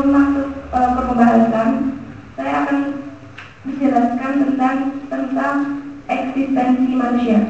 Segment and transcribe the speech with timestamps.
[0.00, 1.70] sebelum eh, masuk e, ke pembahasan,
[2.32, 2.78] saya akan
[3.68, 4.78] menjelaskan tentang
[5.12, 5.56] tentang
[6.08, 7.40] eksistensi manusia.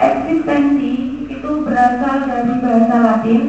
[0.00, 0.92] Eksistensi
[1.28, 3.42] itu berasal dari bahasa Latin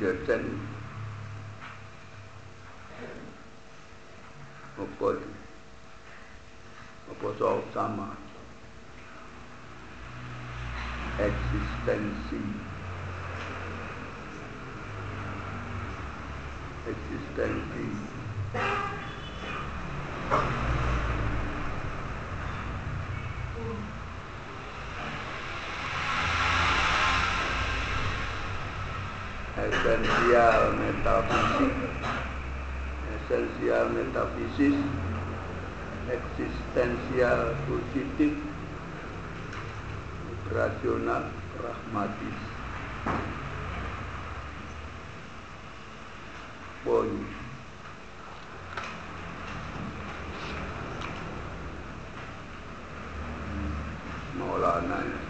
[0.00, 0.42] yourself
[4.78, 5.22] opposite,
[7.10, 8.16] opposite of Sama,
[11.18, 12.32] existence,
[16.86, 18.07] existence.
[29.88, 31.72] Esensial metafisik
[33.16, 34.76] esensial metafisis
[36.12, 38.36] eksistensial positif
[40.52, 42.38] rasional pragmatis.
[46.84, 47.16] Poin
[54.36, 55.28] Maulana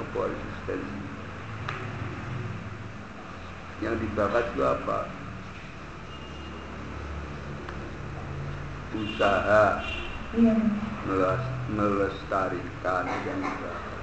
[0.00, 1.00] apa eksistensi
[3.84, 4.98] yang dibakar itu apa
[8.96, 9.64] usaha
[10.30, 10.54] Iya.
[11.10, 11.42] meles,
[11.74, 13.98] melestarikan yang dibakar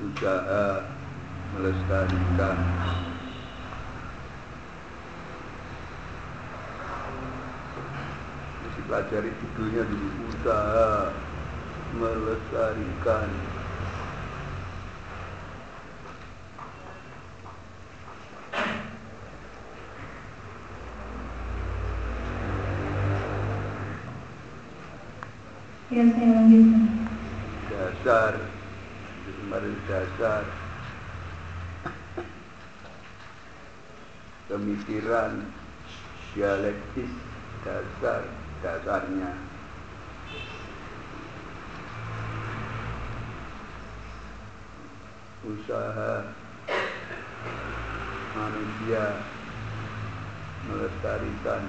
[0.00, 0.64] usaha
[1.54, 2.58] melestarikan
[9.10, 10.08] pelajari judulnya dulu.
[10.30, 11.10] Usaha
[11.98, 13.26] melestarikan.
[25.90, 26.86] Ya saya lanjutkan.
[27.66, 28.34] dasar.
[29.26, 30.46] Kemarin dasar.
[34.46, 35.50] Pemikiran
[36.30, 37.10] dialektis
[37.66, 39.32] dasar dasarnya.
[45.40, 46.36] Usaha
[48.36, 49.04] manusia
[50.68, 51.64] melestarikan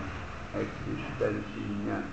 [0.51, 2.03] eksistensinya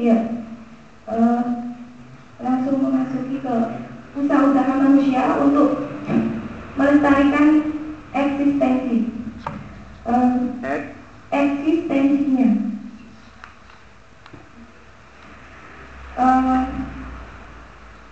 [0.00, 0.16] Iya.
[1.12, 1.44] Eh,
[2.40, 3.56] langsung memasuki ke
[4.16, 5.92] usaha-usaha manusia untuk
[6.80, 7.68] melestarikan
[8.16, 9.12] eksistensi.
[10.08, 10.32] Eh,
[10.64, 10.82] Ek
[11.28, 12.48] eksistensinya.
[16.16, 16.60] Eh,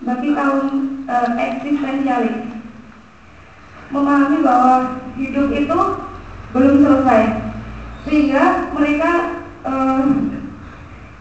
[0.05, 0.67] bagi kaum
[1.09, 2.37] eh, eksistensialis
[3.89, 5.79] memahami bahwa hidup itu
[6.53, 7.23] belum selesai
[8.05, 9.11] sehingga mereka
[9.67, 10.05] eh,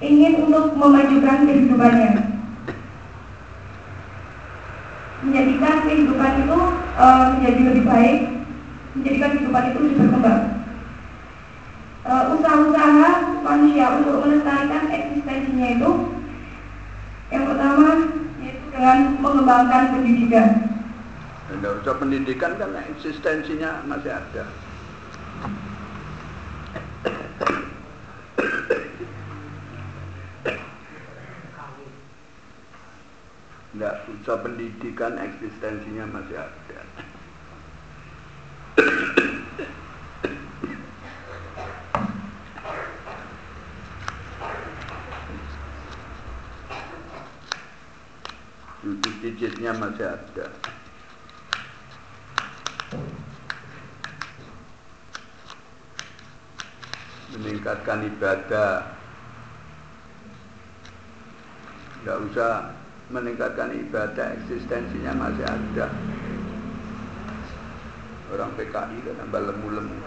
[0.06, 2.12] ingin untuk memajukan kehidupannya.
[5.26, 6.58] Menjadikan kehidupan itu
[7.02, 8.20] eh, menjadi lebih baik
[8.98, 10.42] menjadikan kehidupan itu lebih berkembang.
[12.08, 13.10] Eh, usaha-usaha
[13.44, 15.92] manusia untuk melestarikan eksistensinya itu
[17.28, 17.88] yang pertama
[18.40, 20.48] yaitu dengan mengembangkan pendidikan.
[21.48, 24.66] Usah pendidikan kan eksistensinya masih ada.
[34.27, 36.81] Usah pendidikan eksistensinya masih ada.
[49.24, 50.48] Cicitnya masih ada.
[57.31, 58.91] meningkatkan ibadah
[62.03, 62.75] tidak usah
[63.08, 65.88] meningkatkan ibadah eksistensinya masih ada.
[68.28, 69.98] Orang PKI kan tambah lemu-lemu.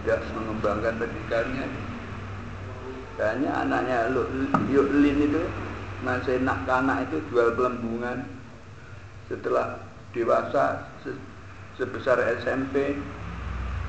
[0.00, 1.66] Tidak mengembangkan pendidikannya.
[3.16, 3.98] Kayaknya anaknya
[4.72, 5.42] Yuk Lin itu
[6.04, 8.24] masih nak kanak itu jual pelembungan.
[9.28, 9.80] Setelah
[10.12, 11.20] dewasa se-
[11.76, 13.00] sebesar SMP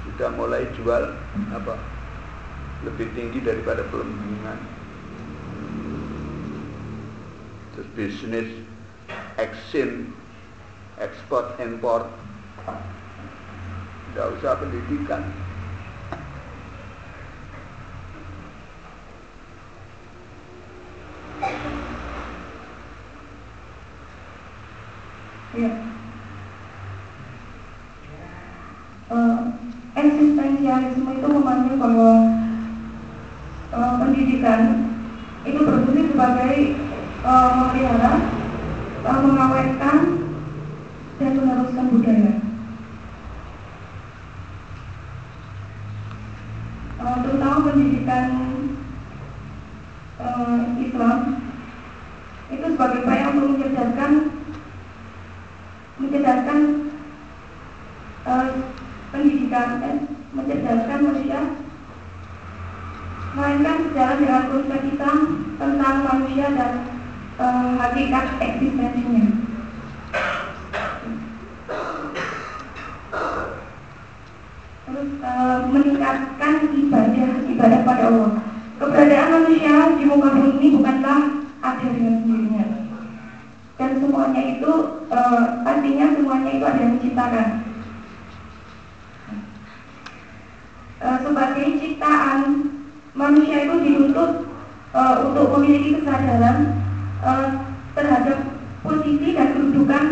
[0.05, 1.13] sudah mulai jual
[1.53, 1.75] apa
[2.81, 4.58] lebih tinggi daripada pelembungan.
[7.77, 8.50] Terus bisnis
[9.38, 10.10] exchange
[10.98, 12.10] ekspor impor.
[14.12, 15.24] Tidak usah pendidikan.
[25.51, 25.91] Ya
[29.12, 29.39] uh,
[30.01, 32.12] eksistensialisme itu memandang bahwa
[33.72, 34.62] uh, pendidikan
[35.46, 36.55] itu berfungsi sebagai
[37.25, 38.13] uh, memelihara,
[39.05, 39.98] uh, mengawetkan
[41.22, 42.34] dan meneruskan budaya.
[47.01, 48.25] Uh, terutama pendidikan
[50.22, 51.17] uh, Islam
[52.51, 54.12] itu sebagai upaya untuk mencerdaskan
[56.01, 56.60] mencerdaskan
[58.27, 58.48] uh,
[59.12, 59.96] pendidikan dan
[60.36, 61.41] mencerdaskan manusia
[63.31, 65.12] melainkan sejalan dengan konsep kita
[65.55, 66.74] tentang manusia dan
[67.39, 69.25] uh, hakikat eksistensinya.
[74.84, 78.31] Terus uh, meningkatkan ibadah ibadah pada Allah.
[78.81, 82.65] Keberadaan manusia di muka bumi ini bukanlah ada dengan sendirinya.
[83.77, 84.72] Dan semuanya itu
[85.13, 87.48] uh, artinya semuanya itu ada yang menciptakan.
[91.01, 92.41] Uh, sebagai ciptaan
[93.17, 94.31] manusia itu dituntut
[94.94, 96.57] uh, untuk memiliki kesadaran
[97.25, 97.46] uh,
[97.98, 98.38] terhadap
[98.81, 100.05] posisi dan kedudukan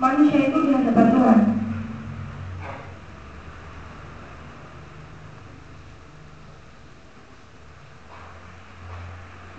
[0.00, 1.40] manusia itu di hadapan Tuhan.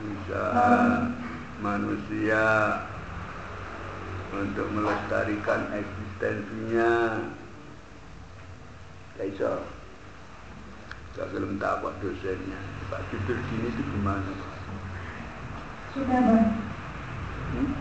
[0.05, 0.41] bisa
[1.63, 2.45] manusia
[4.35, 6.91] untuk melestarikan eksistensinya
[9.15, 9.63] Gak iso
[11.15, 12.59] Gak belum tahu dosennya
[12.91, 14.33] Pak tidur gini itu gimana
[15.95, 16.43] Sudah, Pak.
[17.55, 17.71] hmm?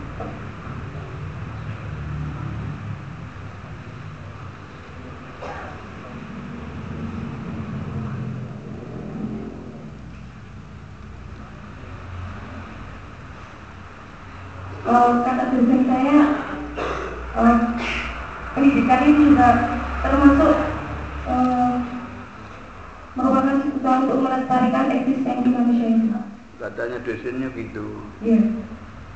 [15.55, 16.19] Dosen saya
[17.39, 17.57] uh,
[18.51, 19.49] pendidikan ini juga
[20.03, 20.53] termasuk
[21.31, 21.75] uh,
[23.15, 26.07] merupakan usaha untuk melestarikan eksistensi manusia itu.
[26.59, 27.87] Katanya dosennya gitu
[28.19, 28.41] Iya.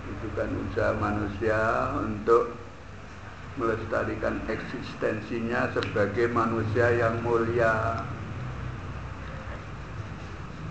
[0.08, 1.60] Itu kan usaha manusia
[2.00, 2.56] untuk
[3.60, 8.08] melestarikan eksistensinya sebagai manusia yang mulia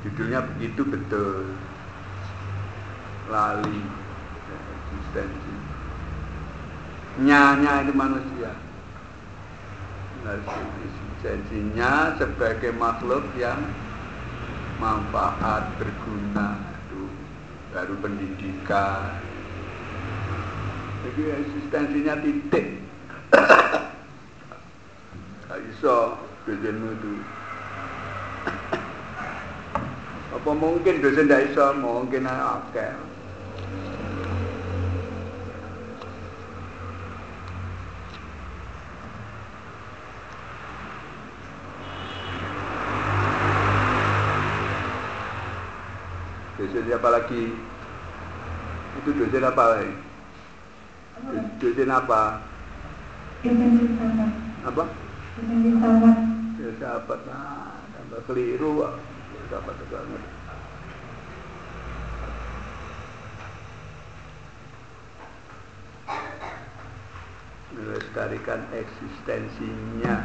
[0.01, 1.53] Judulnya begitu betul
[3.29, 4.08] Lali
[4.89, 5.53] eksistensi
[7.19, 8.55] Nyanya itu manusia.
[10.23, 13.59] Eksistensinya sebagai makhluk yang
[14.79, 17.11] manfaat berguna itu
[17.75, 19.19] baru pendidikan.
[21.03, 22.87] Jadi eksistensinya titik.
[25.75, 27.13] Iso dosenmu itu.
[30.39, 31.67] Apa mungkin dosen gak iso?
[31.83, 33.18] Mungkin akeh
[46.89, 47.45] dosen apa lagi
[48.97, 49.93] itu dosen apa lagi
[51.61, 52.41] dosen apa?
[53.45, 54.31] Dosen filsafat.
[54.65, 54.85] apa?
[55.37, 56.17] Dosen filsafat.
[56.57, 58.89] ya sahabat nah tambah keliru
[59.53, 60.25] dapat banget.
[67.77, 70.17] Melestarikan eksistensinya.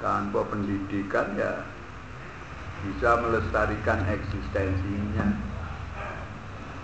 [0.00, 1.68] Tanpa pendidikan ya
[2.86, 5.28] bisa melestarikan eksistensinya.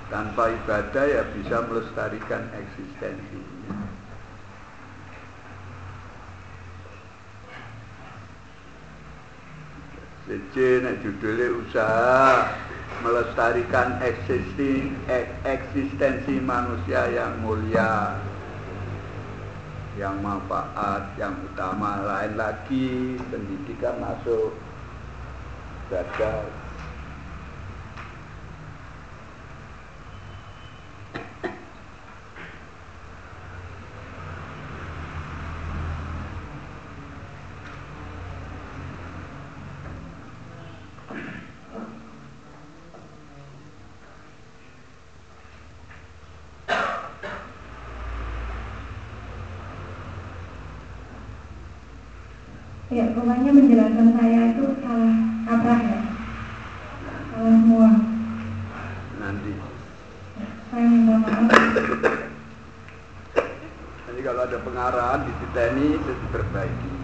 [0.07, 3.75] Tanpa ibadah ya bisa melestarikan eksistensinya.
[10.27, 12.51] Jadi nek judulnya usaha
[13.07, 14.91] melestarikan eksistensi,
[15.47, 18.19] eksistensi manusia yang mulia
[19.97, 22.05] yang manfaat, yang utama.
[22.05, 24.66] Lain lagi pendidikan masuk
[25.91, 26.43] gagal
[52.87, 54.36] Ya, pokoknya menjelaskan saya
[64.07, 66.96] Jadi kalau ada pengarahan di sini, terus diperbaiki.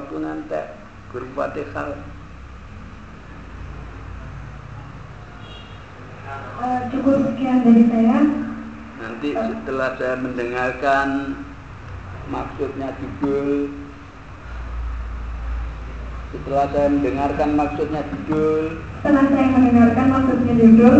[0.00, 0.66] Waktu ngantek
[1.12, 1.92] guru Fatihah.
[6.60, 8.18] Uh, cukup sekian dari saya.
[9.00, 11.08] Nanti setelah saya mendengarkan
[12.32, 13.68] maksudnya judul
[16.30, 20.96] setelah saya mendengarkan maksudnya judul Setelah saya mendengarkan maksudnya judul,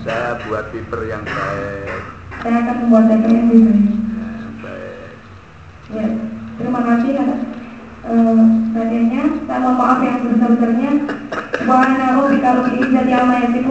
[0.00, 3.86] saya buat paper yang baik saya akan membuat paper yang lebih baik.
[3.86, 5.10] Ya, baik
[5.92, 6.06] Ya,
[6.58, 7.40] terima kasih atas
[8.02, 8.42] uh,
[8.74, 9.22] perhatiannya.
[9.46, 10.90] Saya mohon maaf yang sebesar-besarnya.
[11.62, 13.36] Subhana rabbika rabbil izzati amma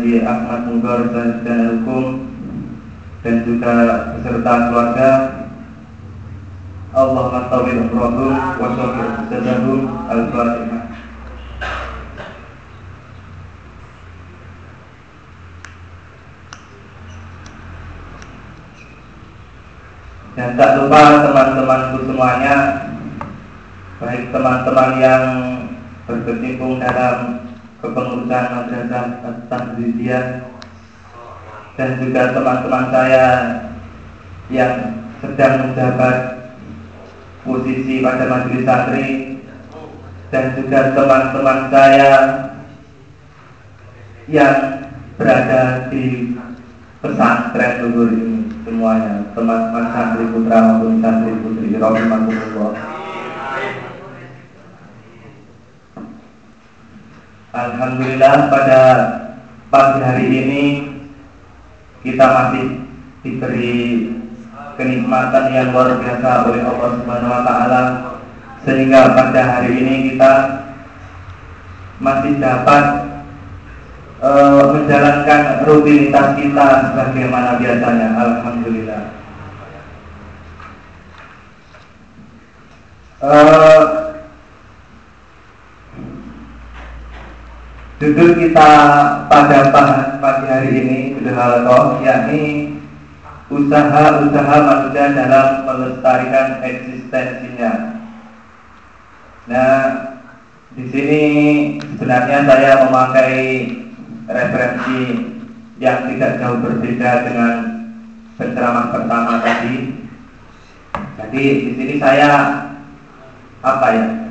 [0.00, 2.24] Haji Ahmad Munggor Sarjana Hukum
[3.20, 3.74] dan juga
[4.16, 5.10] beserta keluarga.
[6.96, 10.82] Allah matawil umrohum wa syakir sadahum al-fatihah
[20.32, 22.56] Dan tak lupa teman-temanku semuanya
[24.02, 25.24] Baik teman-teman yang
[26.08, 27.39] berkecimpung dalam
[27.80, 29.04] kepengurusan madrasah
[29.48, 30.24] Tahzidiyah
[31.80, 33.26] Dan juga teman-teman saya
[34.52, 36.16] yang sedang menjabat
[37.40, 39.08] posisi pada majelis santri.
[40.28, 42.10] Dan juga teman-teman saya
[44.28, 44.56] yang
[45.16, 46.36] berada di
[47.00, 49.24] pesantren luhur ini semuanya.
[49.32, 52.99] Teman-teman santri putra maupun santri putri rahimahumullah
[57.60, 58.80] Alhamdulillah pada
[59.68, 60.64] pagi hari ini
[62.00, 62.88] kita masih
[63.20, 64.08] diberi
[64.80, 67.82] kenikmatan yang luar biasa oleh Allah Subhanahu wa taala
[68.64, 70.32] sehingga pada hari ini kita
[72.00, 72.84] masih dapat
[74.24, 74.30] e,
[74.72, 78.08] menjalankan rutinitas kita sebagaimana biasanya.
[78.16, 79.02] Alhamdulillah.
[83.20, 83.32] E,
[88.00, 88.70] Judul kita
[89.28, 89.68] pada
[90.24, 92.72] pagi hari ini judul halaqah yakni
[93.52, 98.00] usaha-usaha manusia dalam melestarikan eksistensinya.
[99.52, 99.80] Nah,
[100.72, 101.24] di sini
[101.92, 103.36] sebenarnya saya memakai
[104.32, 105.00] referensi
[105.76, 107.52] yang tidak jauh berbeda dengan
[108.40, 109.92] penceramah pertama tadi.
[111.20, 112.64] Jadi di sini saya
[113.60, 114.29] apa ya?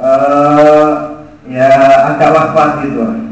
[0.00, 1.68] Uh, ya
[2.16, 3.30] agak was-was gitu.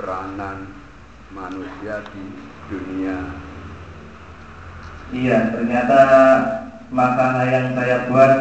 [0.00, 0.70] peranan
[1.34, 2.24] manusia di
[2.70, 3.18] dunia.
[5.10, 6.00] Iya, ternyata
[6.94, 8.32] makanan yang saya buat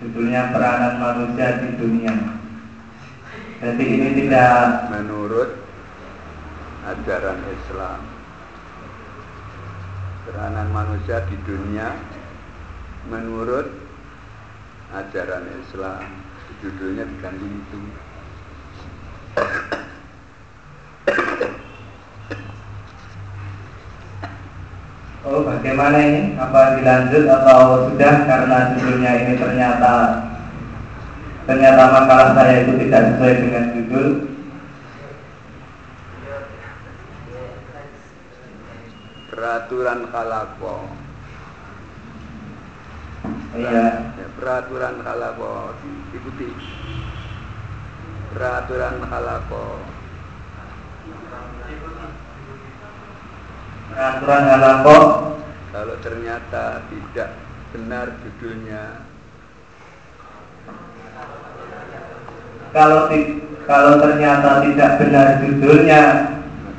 [0.00, 2.14] judulnya peranan manusia di dunia.
[3.58, 5.67] Jadi ini tidak menurut
[6.86, 8.00] ajaran Islam.
[10.28, 11.96] Peranan manusia di dunia
[13.08, 13.66] menurut
[14.94, 16.04] ajaran Islam.
[16.58, 17.80] Judulnya diganti itu.
[25.28, 26.22] Oh bagaimana ini?
[26.34, 29.94] Apa dilanjut atau sudah karena judulnya ini ternyata
[31.48, 34.08] ternyata makalah saya itu tidak sesuai dengan judul
[39.38, 40.90] peraturan kalako.
[43.54, 43.86] Iya.
[44.18, 45.78] Ya, peraturan kalako
[46.10, 46.50] ikuti
[48.34, 49.66] peraturan kalako.
[53.94, 54.98] Peraturan halako
[55.70, 57.30] kalau ternyata tidak
[57.70, 59.06] benar judulnya.
[62.74, 63.06] Kalau
[63.70, 66.02] kalau ternyata tidak benar judulnya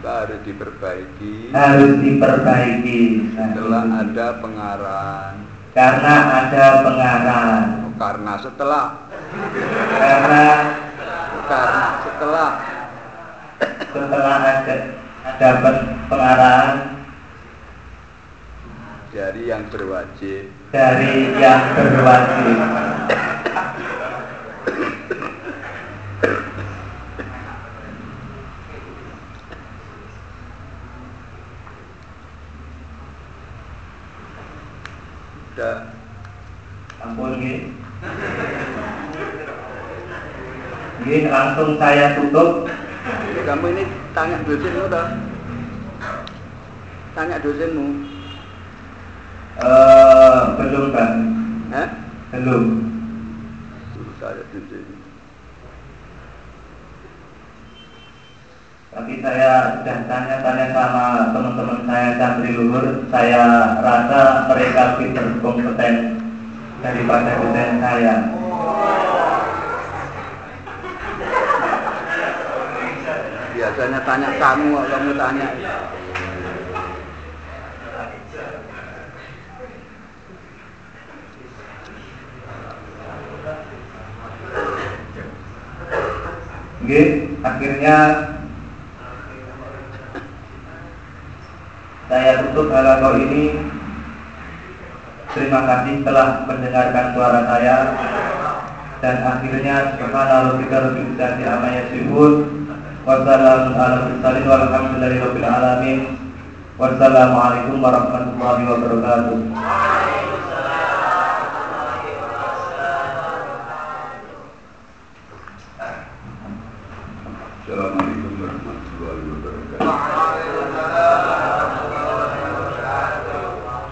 [0.04, 1.52] harus diperbaiki.
[1.52, 3.02] Harus diperbaiki.
[3.36, 5.34] Setelah ada pengarang.
[5.76, 7.64] Karena ada pengarang.
[7.86, 8.88] Oh, karena setelah.
[10.00, 10.44] Karena
[11.50, 12.52] karena setelah.
[13.90, 14.76] setelah ada
[15.26, 15.50] ada
[16.08, 16.72] pengarang.
[19.10, 20.54] Dari yang berwajib.
[20.70, 23.39] Dari yang berwajib
[35.60, 35.92] sudah
[37.04, 37.68] ampun ini
[41.04, 42.64] ini langsung saya tutup
[43.44, 43.84] kamu ini
[44.16, 45.20] tanya dosenmu dah
[47.12, 48.08] tanya dosenmu
[49.60, 51.20] Uh, belum kan?
[51.76, 51.90] Eh?
[52.40, 52.80] Belum
[54.56, 54.60] di
[59.00, 63.44] Tapi saya sudah tanya-tanya sama teman-teman saya santri luhur, saya
[63.80, 66.20] rasa mereka lebih berkompeten
[66.84, 68.28] daripada dosen saya.
[73.56, 75.48] Biasanya tanya kamu, kamu tanya.
[86.84, 87.02] Oke,
[87.48, 87.96] akhirnya
[92.10, 93.44] saya tutup halaman ini.
[95.30, 97.78] Terima kasih telah mendengarkan suara saya.
[99.00, 102.68] Dan akhirnya subhanallah kita lebih bisa amma yasifun
[103.08, 105.08] wassalamualaikum warahmatullahi
[106.76, 109.38] wassalamualaikum warahmatullahi wabarakatuh.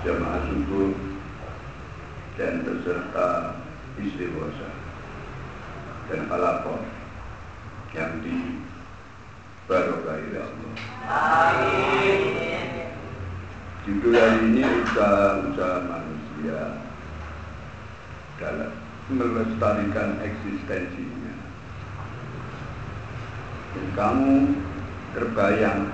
[0.08, 0.96] Jamaah subuh
[2.40, 3.60] dan peserta
[4.00, 4.72] istighosah
[6.08, 6.80] dan palapor
[7.92, 8.64] yang di
[9.68, 10.72] barokai Allah.
[13.84, 14.64] Judul hari ini
[14.98, 16.82] usaha-usaha manusia
[18.42, 18.74] dalam
[19.14, 21.38] melestarikan eksistensinya.
[23.78, 24.58] Dan kamu
[25.14, 25.94] terbayang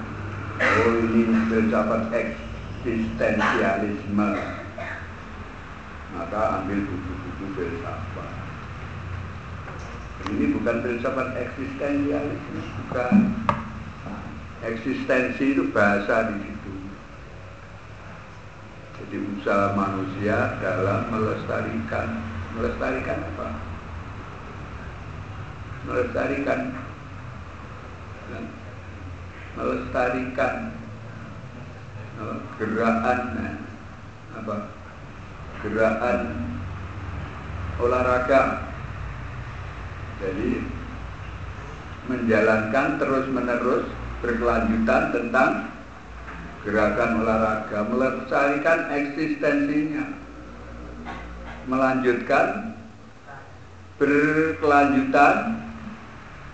[0.55, 4.39] oh ini filsafat eksistensialisme.
[6.15, 8.31] Maka ambil buku-buku filsafat.
[10.31, 13.35] Ini bukan filsafat eksistensialisme bukan.
[14.63, 16.52] Eksistensi itu bahasa di jadi
[19.43, 22.07] usaha manusia dalam melestarikan.
[22.55, 23.47] Melestarikan apa?
[25.83, 26.59] Melestarikan.
[29.59, 30.55] Melestarikan
[32.55, 33.19] gerakan
[34.31, 34.55] apa?
[35.59, 36.19] Gerakan
[37.83, 38.71] olahraga.
[40.23, 40.63] Jadi
[42.07, 43.91] menjalankan terus menerus
[44.23, 45.72] berkelanjutan tentang
[46.63, 50.05] gerakan olahraga melestarikan eksistensinya
[51.67, 52.75] melanjutkan
[53.99, 55.35] berkelanjutan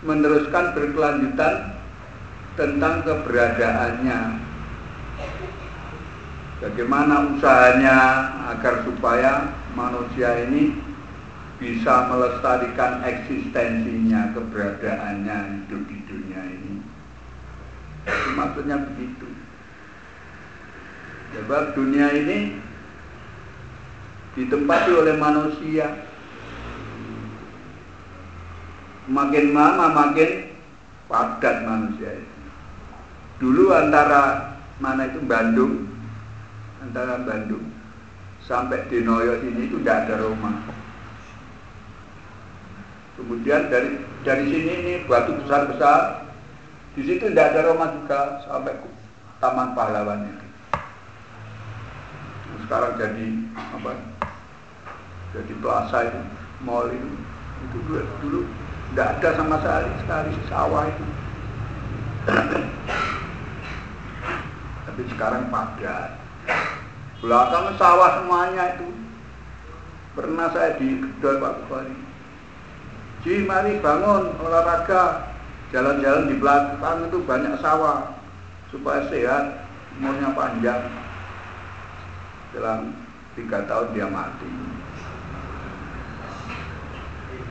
[0.06, 1.56] meneruskan berkelanjutan
[2.58, 4.20] tentang keberadaannya
[6.60, 7.98] bagaimana usahanya
[8.58, 10.90] agar supaya manusia ini
[11.60, 16.80] bisa melestarikan eksistensinya, keberadaannya hidup di dunia ini.
[18.40, 19.28] Maksudnya begitu.
[21.36, 22.58] Sebab dunia ini
[24.34, 26.08] ditempati oleh manusia.
[29.10, 30.54] Makin lama makin
[31.10, 32.36] padat manusia itu.
[33.42, 35.90] Dulu antara mana itu Bandung,
[36.84, 37.66] antara Bandung
[38.46, 40.54] sampai di Noyo ini itu tidak ada rumah
[43.20, 46.24] Kemudian dari dari sini ini batu besar-besar.
[46.96, 48.80] Di situ tidak ada rumah juga sampai
[49.44, 50.39] Taman Pahlawan itu.
[52.70, 53.34] Sekarang jadi
[53.74, 53.98] apa?
[55.34, 56.22] Jadi plaza itu,
[56.62, 57.10] mall itu.
[57.66, 58.42] Itu dulu, dulu
[58.94, 61.06] tidak ada sama sekali sekali sawah itu.
[64.86, 66.14] Tapi sekarang padat.
[67.26, 68.86] Belakang sawah semuanya itu.
[70.14, 71.98] Pernah saya di Kedua Pak Bukhari
[73.26, 75.32] Ji mari bangun olahraga
[75.70, 78.18] Jalan-jalan di belakang itu banyak sawah
[78.74, 80.99] Supaya sehat Umurnya panjang
[82.56, 82.94] Dalam
[83.38, 84.50] tiga tahun dia mati.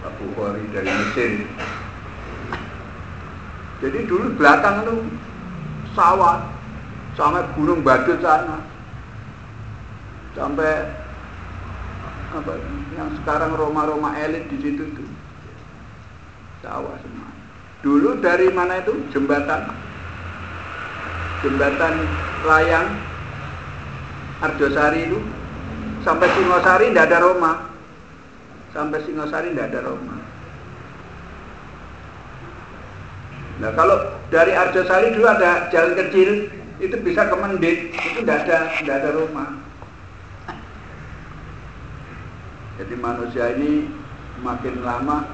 [0.02, 1.32] Abu Khori dari Mesir.
[3.78, 4.96] Jadi dulu belakang itu
[5.94, 6.58] Sawah
[7.18, 8.62] Sampai gunung badut sana.
[10.38, 10.86] Sampai
[12.30, 12.52] apa
[12.94, 15.10] yang sekarang Roma-Roma elit di situ tuh
[16.62, 17.30] sawah semua.
[17.82, 18.94] Dulu dari mana itu?
[19.10, 19.74] Jembatan.
[21.42, 21.94] Jembatan
[22.46, 22.86] layang
[24.38, 25.18] Arjosari itu
[26.06, 27.52] sampai Singosari tidak ada Roma.
[28.70, 30.16] Sampai Singosari tidak ada Roma.
[33.58, 33.98] Nah kalau
[34.30, 36.46] dari Arjosari dulu ada jalan kecil
[36.78, 39.50] itu bisa ke Mendit itu tidak ada tidak ada rumah.
[42.78, 43.90] Jadi manusia ini
[44.38, 45.26] makin lama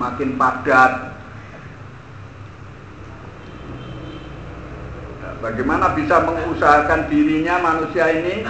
[0.00, 1.12] makin padat.
[5.40, 8.46] Bagaimana bisa mengusahakan dirinya manusia ini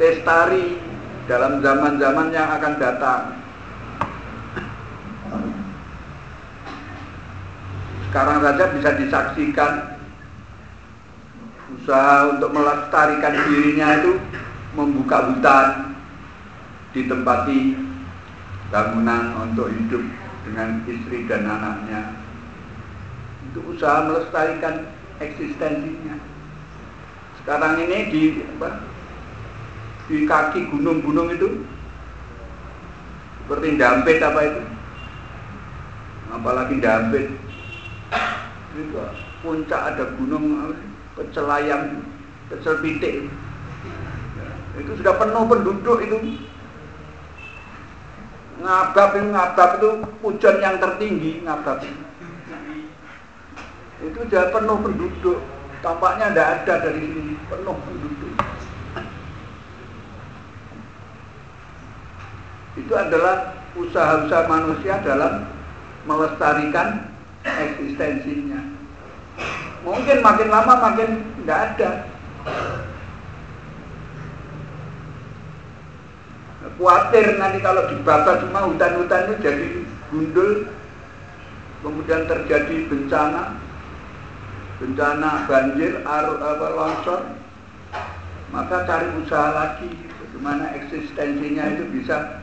[0.00, 0.80] lestari
[1.28, 3.22] dalam zaman-zaman yang akan datang?
[8.08, 9.72] Sekarang saja bisa disaksikan
[11.74, 14.12] usaha untuk melestarikan dirinya itu
[14.78, 15.98] membuka hutan
[16.94, 17.74] ditempati
[18.70, 20.02] bangunan untuk hidup
[20.46, 22.14] dengan istri dan anaknya
[23.50, 26.16] untuk usaha melestarikan eksistensinya.
[27.42, 28.22] Sekarang ini di
[28.56, 28.80] apa,
[30.08, 31.62] di kaki gunung-gunung itu
[33.44, 34.62] seperti dampet apa itu,
[36.32, 37.28] apalagi dampet
[38.74, 38.96] itu
[39.44, 40.72] puncak ada gunung
[41.14, 42.02] pecelayang,
[42.48, 43.28] pecel pitik.
[44.74, 46.18] Itu sudah penuh penduduk itu.
[48.64, 49.90] Ngabab itu ngabab itu
[50.22, 51.84] pujon yang tertinggi ngabab.
[51.84, 52.03] itu
[54.04, 55.38] itu sudah penuh penduduk.
[55.80, 58.34] Tampaknya tidak ada dari sini penuh penduduk.
[62.74, 65.48] Itu adalah usaha-usaha manusia dalam
[66.04, 67.12] melestarikan
[67.44, 68.60] eksistensinya.
[69.84, 71.10] Mungkin makin lama makin
[71.44, 71.90] tidak ada.
[76.74, 79.68] Khawatir nanti kalau dibakar semua hutan-hutan itu jadi
[80.10, 80.50] gundul
[81.84, 83.63] kemudian terjadi bencana
[84.82, 87.20] bencana banjir arus apa longsor.
[88.54, 92.42] Maka cari usaha lagi bagaimana eksistensinya itu bisa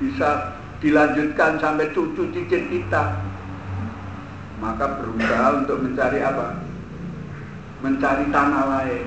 [0.00, 3.20] bisa dilanjutkan sampai cucu cicit kita.
[4.60, 6.64] Maka berusaha untuk mencari apa?
[7.80, 9.04] Mencari tanah lain.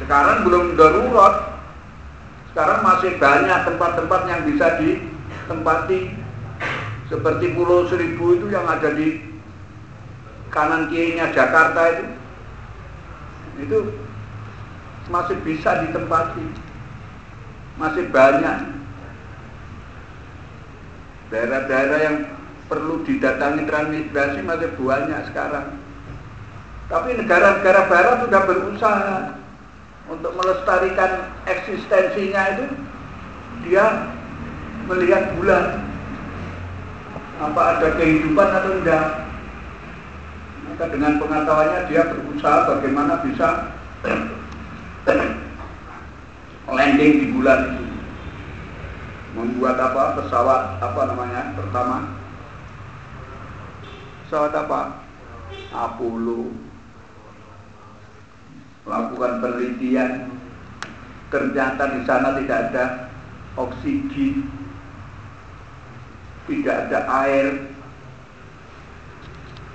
[0.00, 1.60] Sekarang belum darurat.
[2.52, 6.19] Sekarang masih banyak tempat-tempat yang bisa ditempati
[7.10, 9.18] seperti Pulau Seribu itu yang ada di
[10.54, 12.06] kanan kirinya Jakarta itu.
[13.66, 13.78] Itu
[15.10, 16.46] masih bisa ditempati.
[17.82, 18.80] Masih banyak
[21.30, 22.16] daerah-daerah yang
[22.66, 25.78] perlu didatangi transmigrasi masih banyak sekarang
[26.90, 29.18] Tapi negara-negara barat sudah berusaha
[30.10, 32.66] untuk melestarikan eksistensinya itu
[33.62, 34.10] dia
[34.90, 35.89] melihat bulan
[37.40, 39.04] apa ada kehidupan atau tidak?
[40.68, 43.48] Maka dengan pengetahuannya dia berusaha bagaimana bisa
[46.76, 47.84] landing di bulan itu.
[49.30, 50.20] Membuat apa?
[50.20, 51.56] Pesawat apa namanya?
[51.56, 51.96] Pertama.
[54.28, 54.80] Pesawat apa?
[55.72, 56.52] Apollo.
[58.84, 60.12] Melakukan penelitian.
[61.30, 62.84] Ternyata di sana tidak ada
[63.54, 64.59] oksigen
[66.50, 67.46] tidak ada air.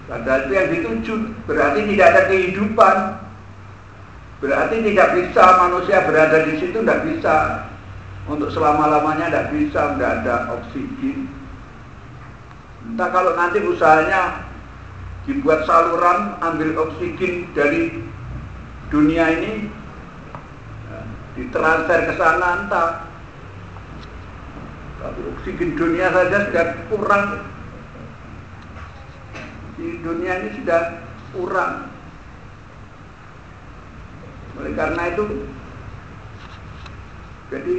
[0.05, 1.13] Padahal itu yang dituju
[1.47, 2.97] berarti tidak ada kehidupan.
[4.43, 7.65] Berarti tidak bisa manusia berada di situ tidak bisa.
[8.27, 11.31] Untuk selama-lamanya tidak bisa tidak ada oksigen.
[12.85, 14.45] Entah kalau nanti usahanya
[15.25, 17.97] dibuat saluran ambil oksigen dari
[18.93, 19.73] dunia ini
[20.85, 20.99] ya,
[21.33, 23.04] ditransfer ke sana entah
[25.13, 27.25] oksigen dunia saja sudah kurang.
[29.75, 30.81] Di dunia ini sudah
[31.35, 31.91] kurang.
[34.55, 35.25] Oleh karena itu
[37.51, 37.75] jadi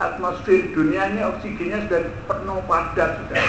[0.00, 3.44] atmosfer dunia ini oksigennya sudah penuh padat sudah.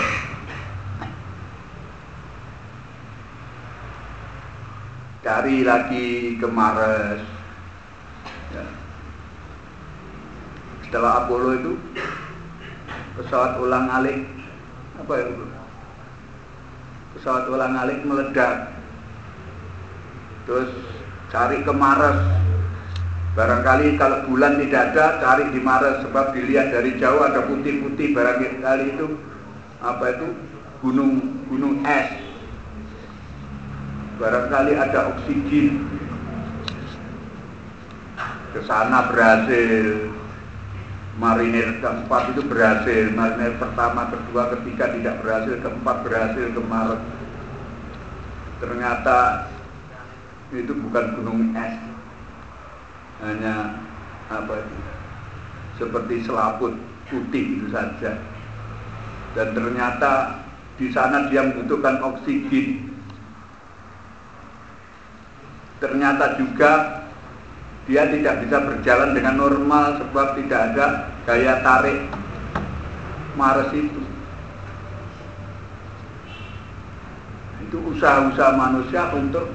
[5.25, 7.21] Cari lagi ke Mars.
[8.54, 8.65] Ya.
[10.86, 11.73] setelah Apollo itu
[13.19, 14.28] pesawat ulang alik.
[14.99, 15.25] Apa ya
[17.15, 18.75] pesawat ulang alik meledak.
[20.45, 20.69] Terus
[21.32, 22.19] cari ke Mars
[23.36, 28.86] barangkali kalau bulan tidak ada cari di Mars sebab dilihat dari jauh ada putih-putih barangkali
[28.99, 29.08] itu.
[29.80, 30.28] Apa itu?
[30.84, 32.10] Gunung gunung es.
[34.19, 35.91] Barangkali ada oksigen.
[38.56, 40.14] Ke sana berhasil
[41.15, 43.12] marinir keempat itu berhasil.
[43.15, 45.56] Marinir pertama kedua ketiga tidak berhasil.
[45.63, 47.01] Keempat berhasil kemarin
[48.60, 49.51] ternyata
[50.56, 51.75] itu bukan gunung es.
[53.23, 53.80] Hanya
[54.32, 54.75] apa itu?
[55.80, 56.73] Seperti selaput
[57.12, 58.19] putih itu saja.
[59.36, 60.39] Dan ternyata
[60.80, 62.95] di sana dia membutuhkan oksigen.
[65.84, 67.05] Ternyata juga
[67.86, 70.86] dia tidak bisa berjalan dengan normal sebab tidak ada
[71.30, 72.10] gaya tarik
[73.38, 74.02] Mars itu.
[77.67, 79.54] Itu usaha-usaha manusia untuk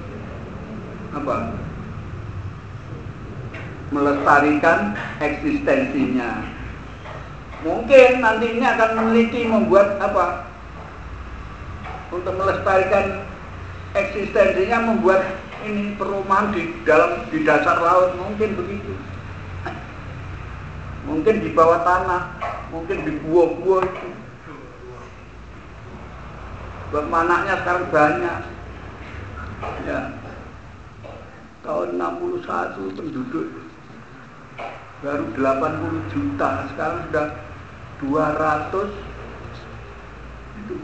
[1.11, 1.59] apa?
[3.91, 6.47] Melestarikan eksistensinya.
[7.67, 10.47] Mungkin nanti ini akan meneliti membuat apa?
[12.15, 13.27] Untuk melestarikan
[13.99, 18.93] eksistensinya membuat ini perumahan di dalam di dasar laut mungkin begitu.
[21.09, 22.23] Mungkin di bawah tanah
[22.71, 24.09] mungkin di gua-gua itu.
[26.91, 28.39] Anaknya sekarang banyak.
[29.87, 30.01] Ya.
[31.61, 33.47] Tahun 61 penduduk
[35.05, 36.51] baru 80 juta.
[36.73, 37.27] Sekarang sudah
[38.01, 38.89] 200
[40.65, 40.77] itu.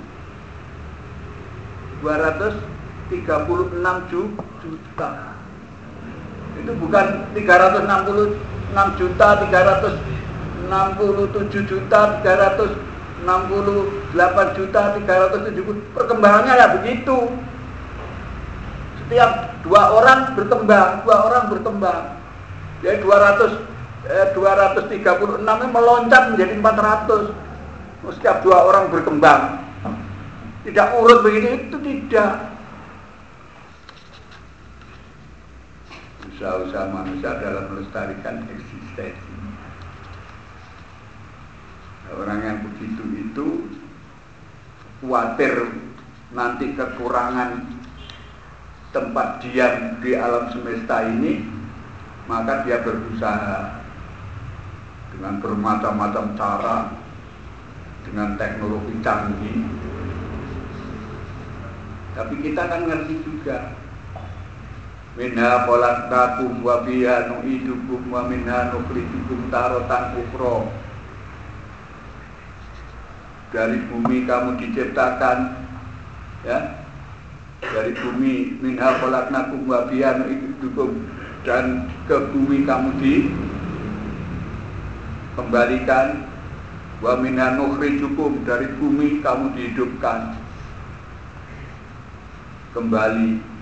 [2.05, 2.76] 200
[3.11, 5.11] 36 juta.
[6.57, 17.29] Itu bukan 366 juta 367 juta 368 juta 370 perkembangannya ya begitu.
[19.07, 19.31] Setiap
[19.63, 22.19] dua orang berkembang dua orang berkembang.
[22.83, 23.55] Jadi 200
[24.11, 27.31] eh, 236 ini meloncat menjadi 400
[28.15, 29.63] setiap dua orang berkembang.
[30.67, 32.56] Tidak urut begini itu tidak.
[36.37, 39.33] Usaha-usaha manusia dalam melestarikan eksistensi.
[42.13, 43.47] Orang yang begitu itu
[45.01, 45.73] khawatir
[46.37, 47.65] nanti kekurangan
[48.93, 51.41] tempat diam di alam semesta ini,
[52.29, 53.81] maka dia berusaha
[55.17, 56.77] dengan bermacam-macam cara,
[58.05, 59.65] dengan teknologi canggih.
[62.13, 63.86] Tapi kita kan ngerti juga
[65.17, 70.69] minha khalaqnakum wa fiha nu'idukum wa minha nukhrijukum taratan ukhra
[73.49, 75.57] dari bumi kamu diciptakan
[76.45, 76.85] ya.
[77.65, 81.09] Dari bumi minha khalaqnakum wa fiha nu'idukum
[81.49, 83.33] dan ke bumi kamu di
[85.33, 86.29] kembalikan
[87.01, 90.37] wa minha nukhrijukum dari bumi kamu dihidupkan.
[92.77, 93.56] Kembali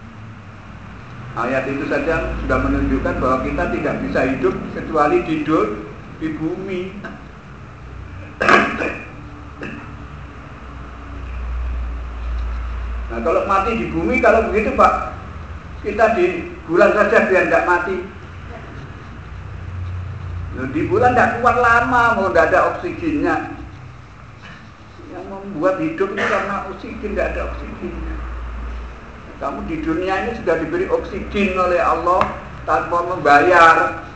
[1.34, 5.82] Ayat itu saja sudah menunjukkan bahwa kita tidak bisa hidup kecuali tidur
[6.22, 6.94] di bumi.
[13.10, 15.14] Nah kalau mati di bumi kalau begitu Pak
[15.82, 17.98] kita di bulan saja biar tidak mati.
[20.54, 23.36] Nah, di bulan tidak kuat lama mau tidak ada oksigennya.
[25.10, 28.13] Yang membuat hidup itu karena oksigen tidak ada oksigennya.
[29.44, 32.32] Kamu di dunia ini sudah diberi oksigen oleh Allah
[32.64, 34.08] tanpa membayar,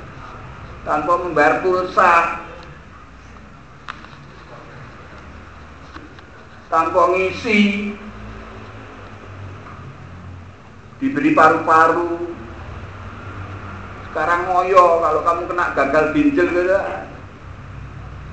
[0.89, 2.41] tanpa membayar pulsa,
[6.73, 7.93] tanpa ngisi,
[10.97, 12.33] diberi paru-paru.
[14.09, 16.73] Sekarang ngoyo kalau kamu kena gagal ginjal gitu.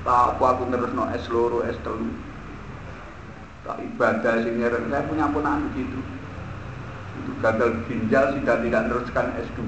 [0.00, 2.08] Tak apa aku terus no es loro, es telu.
[3.68, 6.15] Tak ibadah sini saya punya ponakan begitu
[7.40, 9.62] gagal ginjal sudah tidak meneruskan S2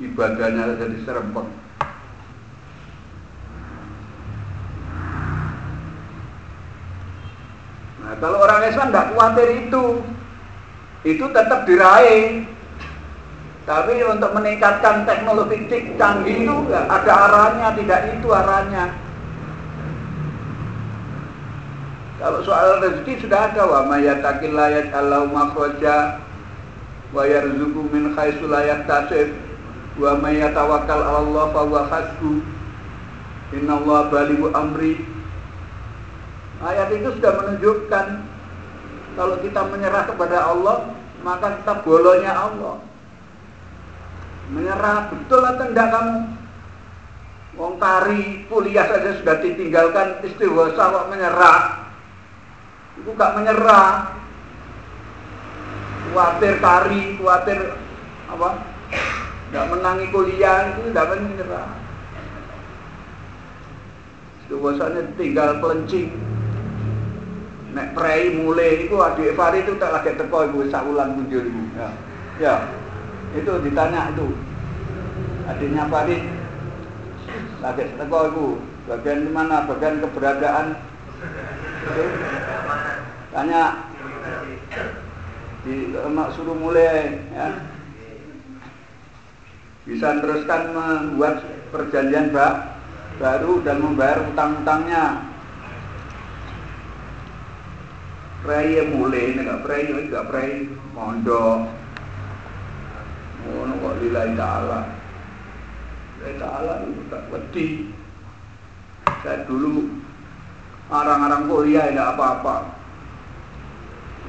[0.00, 1.46] ibadahnya jadi serempet.
[8.00, 9.84] Nah kalau orang Islam tidak khawatir itu
[11.04, 12.44] itu tetap diraih.
[13.68, 15.62] Tapi untuk meningkatkan teknologi
[15.94, 18.90] canggih itu ada arahnya tidak itu arahnya.
[22.18, 26.20] Kalau soal rezeki sudah ada wa mayyatakillah Allah makhraja
[27.10, 29.34] wa yarzuqu min haitsu la yahtasib.
[29.98, 32.38] Wa may yatawakkal 'ala Allah fa huwa hasbuh
[33.54, 35.02] innallaha balighu amri.
[36.60, 38.06] Ayat itu sudah menunjukkan
[39.16, 42.80] kalau kita menyerah kepada Allah maka kita bolonya Allah.
[44.50, 46.18] Menyerah betul atau enggak kamu?
[47.58, 51.90] Wong kari kuliah saja sudah ditinggalkan istighosah kok menyerah?
[53.00, 54.19] Itu gak menyerah
[56.10, 57.58] khawatir kari, khawatir
[58.30, 58.50] apa?
[59.50, 61.68] Tidak menangi kuliah itu tidak menyerah.
[64.50, 66.10] Bahasanya tinggal pelencing.
[67.70, 71.62] Nek prei mulai itu adik Fari itu tak lagi teko ibu sakulan muncul ibu.
[71.78, 71.88] Ya.
[72.42, 72.54] ya.
[73.34, 74.26] Itu ditanya itu.
[75.46, 76.18] Adiknya Fari
[77.62, 78.46] lagi teko ibu.
[78.90, 79.70] Bagian mana?
[79.70, 80.78] Bagian keberadaan.
[81.86, 82.04] Itu.
[83.30, 83.89] Tanya
[85.60, 87.48] di emak suruh mulai ya.
[89.84, 92.78] Bisa teruskan membuat perjanjian bak
[93.20, 95.28] baru dan membayar utang-utangnya.
[98.40, 100.48] Pray ya mulai ini nggak pray ini nggak pray
[100.96, 101.60] mondok.
[103.40, 104.80] Oh kok lillahi ta'ala.
[106.20, 107.66] Lillahi ta'ala itu tak wedi.
[109.20, 109.92] Saya dulu
[110.88, 112.56] orang-orang kuliah tidak apa-apa.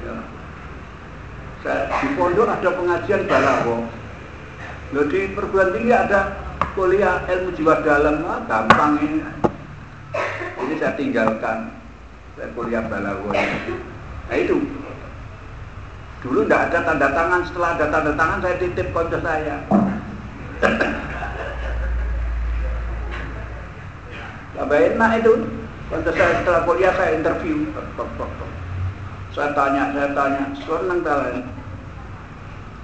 [0.04, 0.31] Ya
[1.62, 3.86] di pondok ada pengajian balawo.
[4.92, 6.34] Loh di perguruan tinggi ada
[6.74, 9.22] kuliah ilmu jiwa dalam, nah, gampang ini.
[10.58, 11.70] Ini saya tinggalkan,
[12.36, 13.78] saya kuliah balawo ini.
[14.28, 14.58] Nah itu,
[16.26, 19.56] dulu tidak ada tanda tangan, setelah ada tanda tangan saya titip konco saya.
[24.52, 25.32] Tambah enak itu,
[25.88, 27.70] konco saya setelah kuliah saya interview.
[29.32, 31.48] Saya tanya, saya tanya, senang kalian.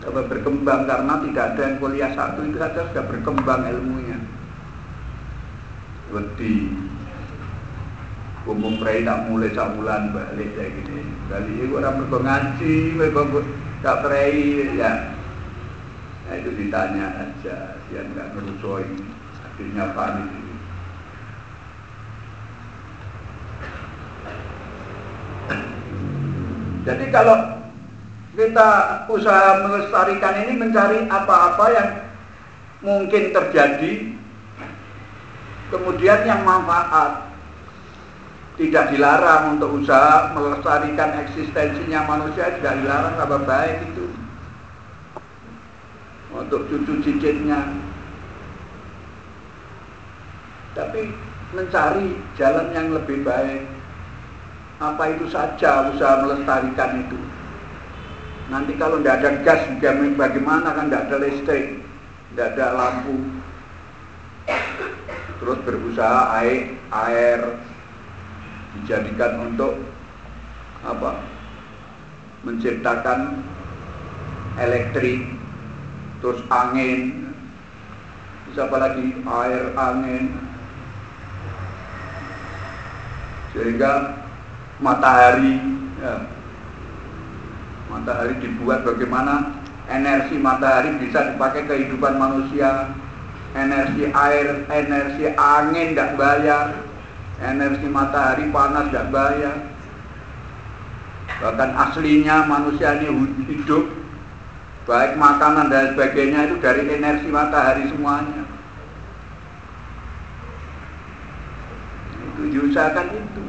[0.01, 4.17] Coba berkembang karena tidak ada yang kuliah satu itu saja sudah berkembang ilmunya.
[6.09, 6.73] Wedi
[8.49, 11.05] umum prai tak mulai sak bulan balik kayak gini.
[11.29, 13.45] Kali ini orang mergo ngaji, mergo
[13.85, 14.93] tak prai ya.
[16.25, 18.89] Nah, itu ditanya aja, dia nggak ngerusoi
[19.45, 20.48] akhirnya panik.
[26.89, 27.37] Jadi kalau
[28.33, 28.69] kita
[29.13, 31.89] usaha melestarikan ini mencari apa-apa yang
[32.81, 34.17] mungkin terjadi,
[35.69, 37.29] kemudian yang manfaat,
[38.57, 44.09] tidak dilarang untuk usaha melestarikan eksistensinya manusia tidak dilarang kabar baik itu.
[46.33, 47.69] Untuk cucu cicitnya.
[50.73, 51.13] Tapi
[51.53, 53.78] mencari jalan yang lebih baik
[54.79, 57.19] apa itu saja usaha melestarikan itu.
[58.49, 59.63] Nanti kalau tidak ada gas
[60.17, 61.67] bagaimana kan tidak ada listrik,
[62.33, 63.17] tidak ada lampu.
[65.39, 67.39] Terus berusaha air, air
[68.79, 69.77] dijadikan untuk
[70.87, 71.21] apa?
[72.47, 73.43] Menciptakan
[74.63, 75.27] elektrik,
[76.23, 77.31] terus angin,
[78.55, 80.25] siapa lagi air, angin,
[83.53, 84.18] sehingga
[84.79, 85.59] matahari
[85.99, 86.15] ya.
[87.91, 89.59] matahari dibuat bagaimana
[89.91, 92.95] energi matahari bisa dipakai kehidupan manusia.
[93.57, 96.85] Energi air, energi angin tidak bayar.
[97.41, 99.57] Energi matahari panas tidak bayar.
[101.39, 103.09] Bahkan aslinya manusia ini
[103.49, 103.89] hidup
[104.85, 108.45] baik makanan dan sebagainya itu dari energi matahari semuanya.
[112.37, 113.48] Itu diusahakan itu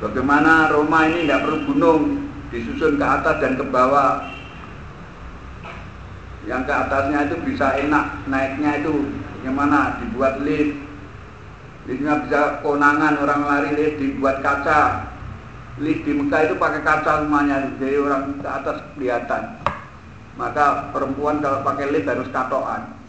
[0.00, 2.02] bagaimana Roma ini tidak perlu gunung
[2.50, 4.26] disusun ke atas dan ke bawah.
[6.48, 9.06] Yang ke atasnya itu bisa enak naiknya itu
[9.44, 10.76] yang mana dibuat lift
[11.88, 15.12] liftnya bisa konangan orang lari lift dibuat kaca.
[15.80, 19.42] Lift di Mekah itu pakai kaca semuanya jadi orang ke atas kelihatan.
[20.36, 23.00] Maka perempuan kalau pakai lift harus katoan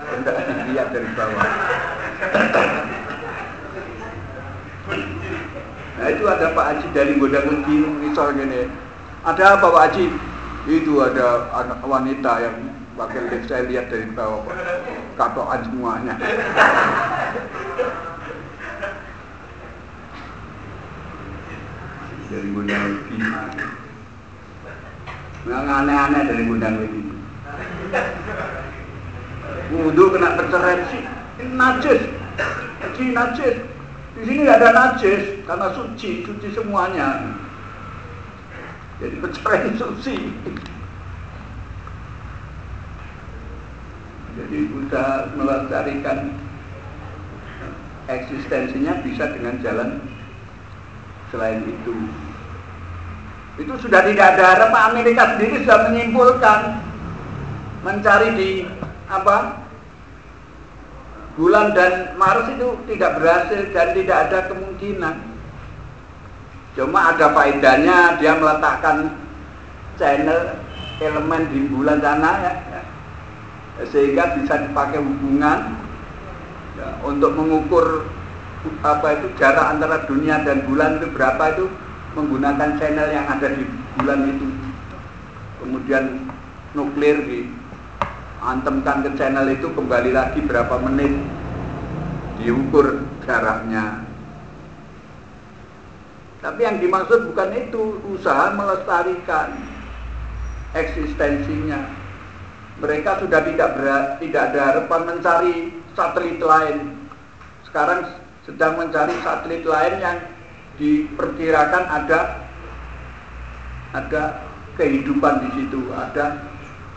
[0.00, 1.48] tidak dilihat dari bawah
[6.00, 8.72] Nah itu ada Pak Haji dari Gondang Legi misal gini.
[9.20, 10.08] Ada apa Pak Haji?
[10.64, 12.56] Itu ada anak wanita yang
[13.28, 14.56] lift saya lihat dari bawah Pak.
[15.20, 16.16] Katoan semuanya.
[22.32, 23.16] dari Gondang Legi.
[25.52, 27.02] Yang aneh-aneh dari Gondang Legi.
[29.68, 31.04] Wudhu kena tercerai sih.
[31.60, 32.02] Najis.
[32.96, 33.79] Najis.
[34.20, 37.24] Di sini nggak ada najis karena suci, suci semuanya.
[39.00, 40.16] Jadi perceraian suci.
[44.36, 46.36] Jadi usaha melestarikan
[48.12, 50.04] eksistensinya bisa dengan jalan
[51.32, 51.96] selain itu.
[53.56, 56.60] Itu sudah tidak ada harapan Amerika sendiri sudah menyimpulkan
[57.88, 58.50] mencari di
[59.08, 59.59] apa
[61.38, 65.14] bulan dan Mars itu tidak berhasil dan tidak ada kemungkinan.
[66.78, 69.18] Cuma ada faedahnya dia meletakkan
[69.98, 70.58] channel
[71.02, 72.82] elemen di bulan sana ya, ya.
[73.90, 75.74] sehingga bisa dipakai hubungan
[76.78, 78.06] ya, untuk mengukur
[78.84, 81.66] apa itu jarak antara dunia dan bulan itu berapa itu
[82.14, 83.64] menggunakan channel yang ada di
[83.96, 84.46] bulan itu.
[85.60, 86.04] Kemudian
[86.76, 87.38] nuklir di
[88.40, 91.12] antemkan ke channel itu kembali lagi berapa menit?
[92.40, 94.08] Diukur jaraknya.
[96.40, 99.60] Tapi yang dimaksud bukan itu usaha melestarikan
[100.72, 101.84] eksistensinya.
[102.80, 105.56] Mereka sudah tidak berat, tidak ada harapan mencari
[105.92, 106.96] satelit lain.
[107.68, 108.08] Sekarang
[108.48, 110.18] sedang mencari satelit lain yang
[110.80, 112.20] diperkirakan ada
[113.92, 114.22] ada
[114.80, 116.40] kehidupan di situ ada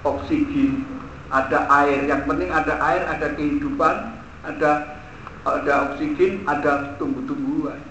[0.08, 0.93] oksigen
[1.34, 2.06] ada air.
[2.06, 3.96] Yang penting ada air ada kehidupan
[4.46, 4.72] ada
[5.44, 7.82] ada oksigen ada tumbuh-tumbuhan.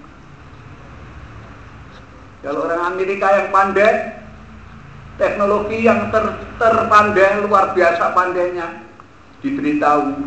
[2.42, 4.18] Kalau orang Amerika yang pandai
[5.20, 6.24] teknologi yang ter,
[6.56, 8.82] terpandai luar biasa pandainya
[9.44, 10.26] diberitahu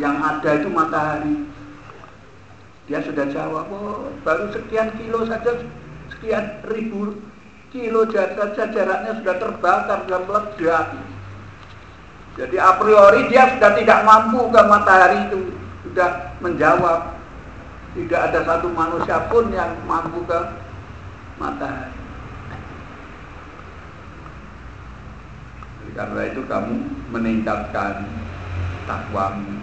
[0.00, 1.36] yang ada itu matahari.
[2.90, 5.54] Dia sudah jawab oh, baru sekian kilo saja
[6.10, 7.14] sekian ribu
[7.70, 10.86] kilo saja jaraknya sudah terbakar dan meledak
[12.32, 15.52] jadi a priori dia sudah tidak mampu ke matahari itu,
[15.84, 17.20] sudah menjawab.
[17.92, 20.40] Tidak ada satu manusia pun yang mampu ke
[21.36, 21.92] matahari.
[25.92, 26.74] Karena itu kamu
[27.12, 28.08] meningkatkan
[28.88, 29.60] takwamu.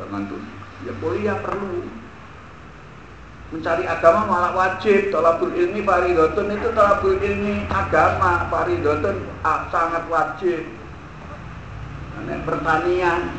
[0.00, 0.40] Jangan tuh,
[0.88, 1.84] ya kuliah perlu,
[3.54, 5.14] mencari agama malah wajib.
[5.14, 8.50] Tolabul ilmi faridotun itu tolabul ilmi agama.
[8.50, 9.16] Faridotun
[9.46, 10.62] ah, sangat wajib.
[12.16, 13.30] Ini pertanian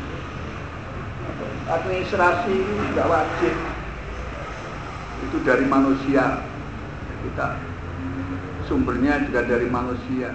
[1.68, 2.56] administrasi
[2.88, 3.54] juga wajib.
[5.28, 6.40] Itu dari manusia.
[7.26, 7.58] Kita
[8.70, 10.32] sumbernya juga dari manusia.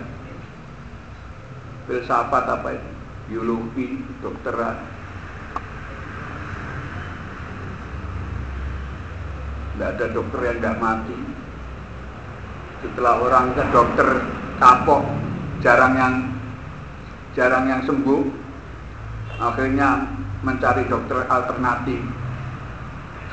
[1.88, 2.90] Filsafat apa itu?
[3.24, 4.93] Biologi dokteran
[9.74, 11.18] tidak ada dokter yang tidak mati.
[12.86, 14.08] Setelah orang ke dokter
[14.62, 15.04] kapok
[15.66, 16.16] jarang yang
[17.34, 18.22] jarang yang sembuh
[19.42, 20.06] akhirnya
[20.46, 22.00] mencari dokter alternatif.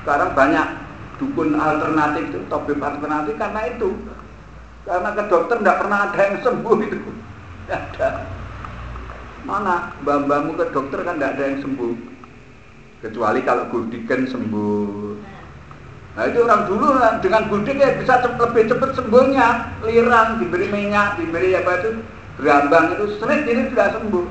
[0.01, 0.67] Sekarang banyak
[1.21, 3.91] dukun alternatif itu tabib alternatif karena itu.
[4.89, 7.11] Karena ke dokter tidak pernah ada yang sembuh itu.
[7.69, 8.09] Ada.
[9.45, 11.93] Mana mbak-mbakmu ke dokter kan tidak ada yang sembuh?
[13.05, 14.81] Kecuali kalau gudikan sembuh
[16.19, 16.87] Nah itu orang dulu
[17.23, 19.49] dengan budik ya bisa lebih cepat sembuhnya.
[19.87, 21.91] Lirang diberi minyak, diberi apa itu
[22.41, 24.27] berambang itu sering ini sudah sembuh.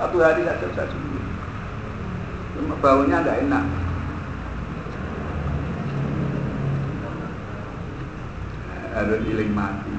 [0.00, 1.22] Satu hari saja sudah sembuh.
[2.58, 3.64] Cuma baunya tidak enak.
[8.90, 9.94] harus iling mati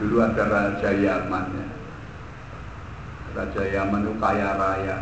[0.00, 1.66] dulu ada Raja Yaman ya.
[3.38, 4.96] Raja Yaman itu kaya raya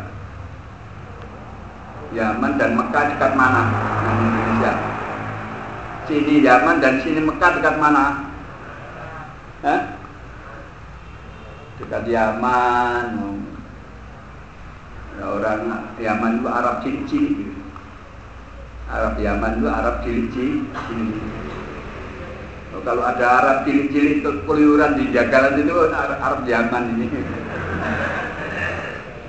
[2.11, 3.61] Yaman dan Mekah dekat mana?
[4.03, 4.73] Indonesia.
[6.03, 8.27] Sini Yaman dan sini Mekah dekat mana?
[9.63, 9.81] Hah?
[11.79, 13.07] Dekat Yaman.
[15.13, 15.61] Ya, orang
[16.01, 17.53] Yaman itu Arab cilik-cilik
[18.89, 20.73] Arab Yaman itu Arab cilik-cilik
[22.73, 27.07] oh, kalau ada Arab cilik-cilik keluyuran di jagalan itu Arab Yaman ini.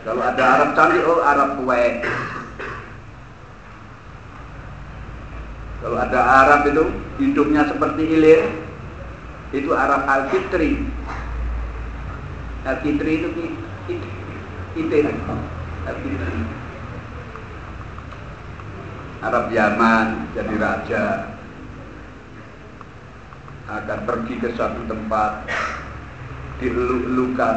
[0.05, 2.05] Kalau ada Arab cantik oh Arab Kuwait
[5.85, 6.85] kalau ada Arab itu
[7.21, 8.49] hidupnya seperti ilir
[9.53, 10.81] itu Arab Al-Fitri.
[12.65, 13.29] Al-Fitri itu
[14.81, 14.97] itu
[15.85, 16.41] Al-Fitri.
[19.21, 21.05] Arab Yaman jadi raja.
[23.69, 25.45] Akan pergi ke suatu tempat
[26.65, 27.57] dieluk-elukan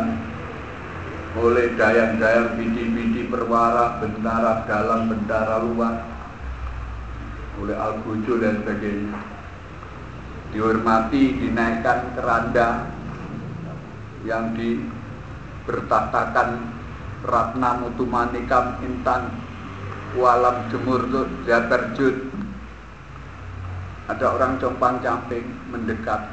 [1.40, 6.17] oleh dayang-dayang bidi-bidi perwara, bentara dalam, bentara luar
[7.62, 9.18] oleh al dan sebagainya.
[10.54, 12.88] Dihormati, dinaikkan keranda
[14.24, 16.72] yang dibertatakan
[17.28, 19.28] Ratna Mutumanikam Intan
[20.16, 21.04] walam jemur
[21.44, 22.32] terjun
[24.08, 26.32] ada orang compang camping mendekat.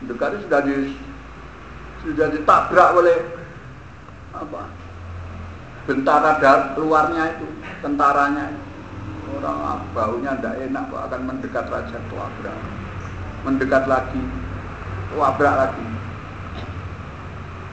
[0.00, 0.96] Mendekat itu sudah di
[2.02, 3.18] sudah ditabrak oleh
[4.32, 4.72] apa?
[5.84, 6.40] Bentara
[6.80, 7.44] luarnya itu
[7.84, 8.71] tentaranya itu.
[9.38, 12.58] Orang baunya tidak enak kok akan mendekat raja tabrak
[13.46, 14.22] mendekat lagi
[15.16, 15.86] wabrak lagi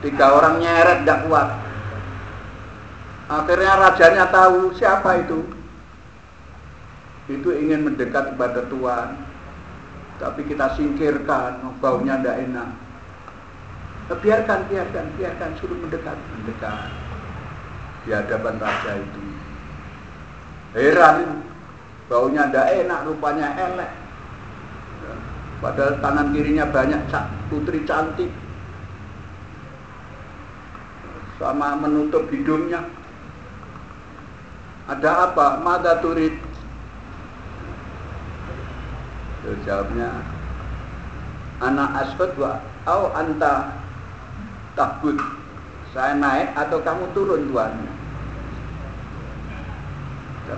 [0.06, 1.50] tiga orang nyeret tidak kuat
[3.30, 5.46] Akhirnya rajanya tahu siapa itu.
[7.30, 9.22] Itu ingin mendekat kepada Tuhan.
[10.18, 12.70] Tapi kita singkirkan, baunya tidak enak.
[14.10, 16.90] Nah, biarkan, biarkan, biarkan, suruh mendekat, mendekat.
[18.04, 19.22] Di hadapan raja itu.
[20.74, 21.46] Heran,
[22.10, 23.92] baunya tidak enak, rupanya elek.
[25.62, 27.02] Padahal tangan kirinya banyak
[27.48, 28.32] putri cantik.
[31.38, 32.84] Sama menutup hidungnya.
[34.90, 35.62] Ada apa?
[35.62, 36.34] Mada turid?
[39.40, 40.10] Terus jawabnya
[41.64, 43.72] Anak asfad wa au anta
[44.76, 45.16] takut
[45.96, 47.74] Saya naik atau kamu turun tuan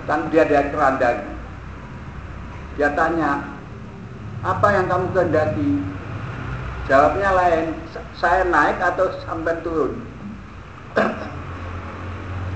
[0.08, 1.08] Kan dia dari keranda
[2.76, 3.42] Dia tanya
[4.42, 5.70] Apa yang kamu kehendaki
[6.88, 7.66] Jawabnya lain
[8.16, 9.96] Saya naik atau sampai turun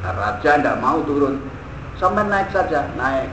[0.07, 1.41] Raja tidak mau turun
[1.97, 3.33] Sampai naik saja, naik.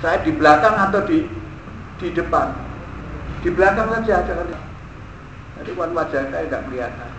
[0.00, 1.28] Saya di belakang atau di
[2.00, 2.56] di depan?
[3.44, 4.48] Di belakang saja, jangan.
[5.60, 7.10] Jadi wan wajah saya tidak kelihatan.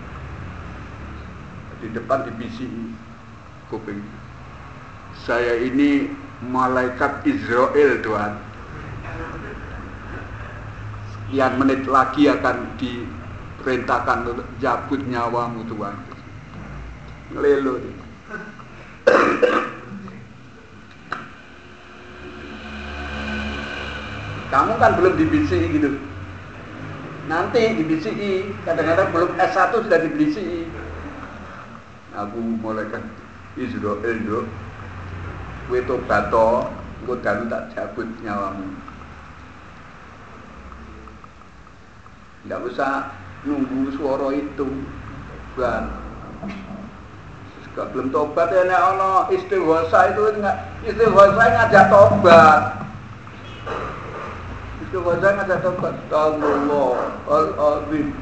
[1.78, 2.84] Di depan di BCI
[3.70, 4.02] kuping.
[5.22, 6.10] Saya ini
[6.48, 8.32] malaikat Israel Tuhan.
[11.12, 15.96] Sekian menit lagi akan diperintahkan untuk jabut nyawamu Tuhan.
[17.34, 17.74] Ngelelo.
[24.52, 25.90] Kamu kan belum di BCI gitu.
[27.26, 28.32] Nanti di BCI,
[28.68, 30.60] kadang-kadang belum S1 sudah di BCI.
[32.14, 33.02] Aku mulai kan
[33.58, 34.46] Israel
[35.64, 36.68] do, weto bato,
[37.08, 38.68] gue dalu tak cabut nyawamu.
[42.44, 43.12] Tidak usah
[43.48, 44.68] nunggu suara itu,
[45.56, 46.04] bukan
[47.74, 50.22] Gak belum tobat ya nek ana istighosah itu
[50.86, 52.62] istighosah ngajak tobat.
[54.86, 55.94] Istighosah ngajak tobat.
[56.14, 56.94] Allah
[57.26, 58.14] al-azim.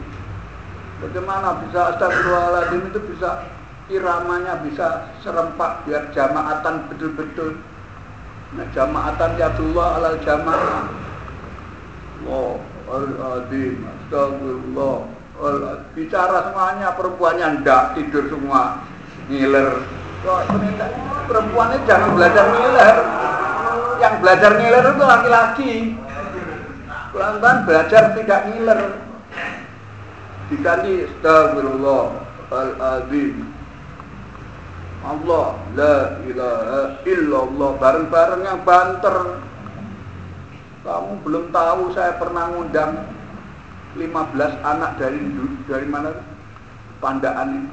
[1.05, 3.45] Bagaimana bisa astagfirullahaladzim itu bisa
[3.91, 7.59] iramanya bisa serempak biar jamaatan betul-betul.
[8.53, 10.85] Nah, jamaatan ya Allah alal jamaah.
[12.23, 12.51] Allah
[12.93, 13.83] al-azim.
[13.83, 14.97] Astagfirullah.
[15.97, 18.85] Bicara semuanya perempuannya ndak tidur semua
[19.27, 19.83] ngiler
[21.27, 22.97] perempuan ini jangan belajar ngiler
[23.99, 25.73] yang belajar ngiler itu laki-laki
[27.11, 28.81] pelan-pelan belajar tidak ngiler
[30.51, 32.05] diganti astagfirullah
[32.51, 33.52] al-azim
[35.03, 39.17] Allah la ilaha illallah bareng-bareng yang banter.
[40.83, 43.07] Kamu belum tahu saya pernah ngundang
[43.99, 45.19] 15 anak dari
[45.67, 46.11] dari mana
[47.03, 47.71] pandaan ini.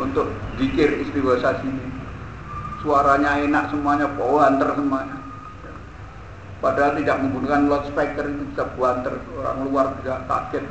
[0.00, 1.84] Untuk dikir istighosah sini.
[2.80, 5.22] Suaranya enak semuanya antar semuanya.
[6.64, 9.18] Padahal tidak menggunakan loudspeaker itu bisa buanter.
[9.38, 10.64] Orang luar tidak kaget.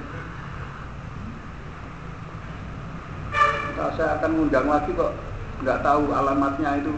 [3.81, 5.09] Nah, saya akan ngundang lagi kok,
[5.65, 6.93] nggak tahu alamatnya itu.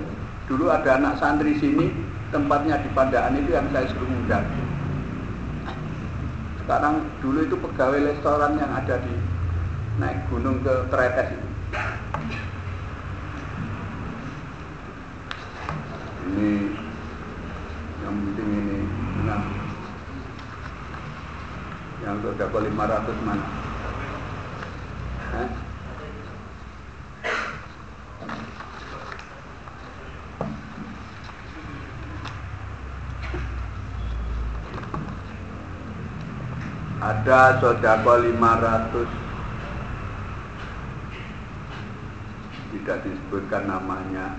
[0.52, 1.96] Dulu ada anak santri sini,
[2.28, 4.44] tempatnya di Pandaan itu yang saya suruh ngundang.
[6.60, 9.16] Sekarang dulu itu pegawai restoran yang ada di
[9.96, 11.48] naik gunung ke Tretes itu.
[16.36, 16.52] Ini
[18.04, 18.78] yang penting ini
[19.24, 19.40] nah
[22.04, 23.48] yang sudah 500 mana
[25.32, 25.64] Hah?
[37.24, 39.07] Ada sodako 500
[42.76, 44.36] tidak disebutkan namanya.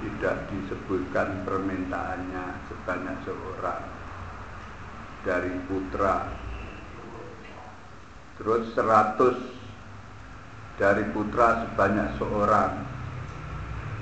[0.00, 3.84] Tidak disebutkan permintaannya sebanyak seorang.
[5.20, 6.32] Dari putra.
[8.40, 12.72] Terus 100 dari putra sebanyak seorang.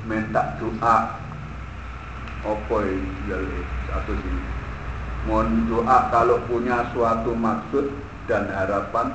[0.07, 1.19] Minta doa.
[2.47, 2.87] Opo
[3.91, 4.54] satu sini
[5.25, 7.89] mohon doa kalau punya suatu maksud
[8.29, 9.13] dan harapan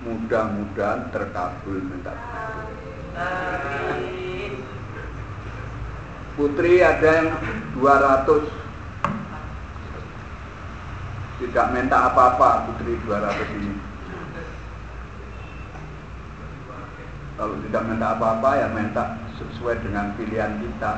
[0.00, 2.16] mudah-mudahan terkabul minta.
[6.40, 7.28] Putri ada yang
[7.76, 8.48] 200
[11.40, 13.72] tidak minta apa-apa putri 200 ini.
[17.36, 19.04] Kalau tidak minta apa-apa ya minta
[19.36, 20.92] sesuai dengan pilihan kita.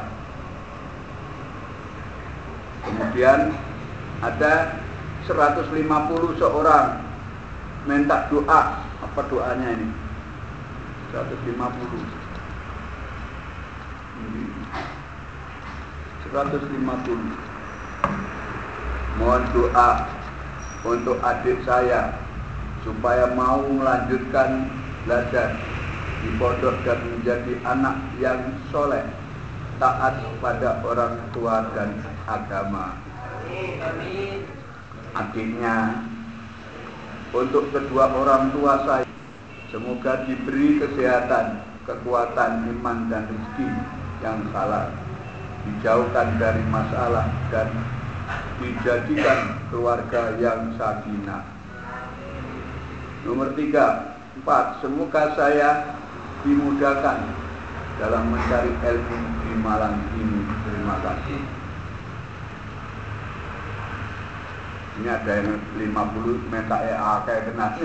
[2.83, 3.55] Kemudian
[4.23, 4.79] ada
[5.27, 7.03] 150 seorang
[7.91, 8.87] minta doa.
[9.03, 9.91] Apa doanya ini?
[11.11, 11.53] 150
[16.33, 16.81] 150
[19.21, 20.09] Mohon doa
[20.89, 22.17] untuk adik saya
[22.81, 24.73] supaya mau melanjutkan
[25.05, 25.53] belajar
[26.25, 28.41] di pondok dan menjadi anak yang
[28.73, 29.05] soleh
[29.77, 32.01] taat pada orang tua dan
[32.31, 33.02] agama
[35.13, 35.77] adiknya
[37.33, 39.09] untuk kedua orang tua saya
[39.73, 43.69] semoga diberi kesehatan kekuatan iman dan rezeki
[44.23, 44.93] yang halal
[45.67, 47.71] dijauhkan dari masalah dan
[48.63, 51.43] dijadikan keluarga yang sakinah.
[53.23, 55.95] Nomor tiga, empat, semoga saya
[56.43, 57.19] dimudahkan
[58.03, 60.43] dalam mencari ilmu di malam ini.
[60.67, 61.62] Terima kasih.
[65.03, 67.75] Ini ada yang 50 meta EA kayak kenal.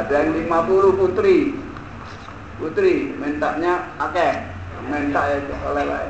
[0.00, 1.52] ada yang 50 putri,
[2.56, 4.48] Putri, mintanya akeh,
[4.88, 5.28] minta
[5.68, 6.08] oleh.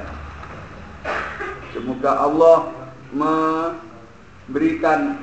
[1.74, 2.70] Semoga Allah
[3.10, 5.18] memberikan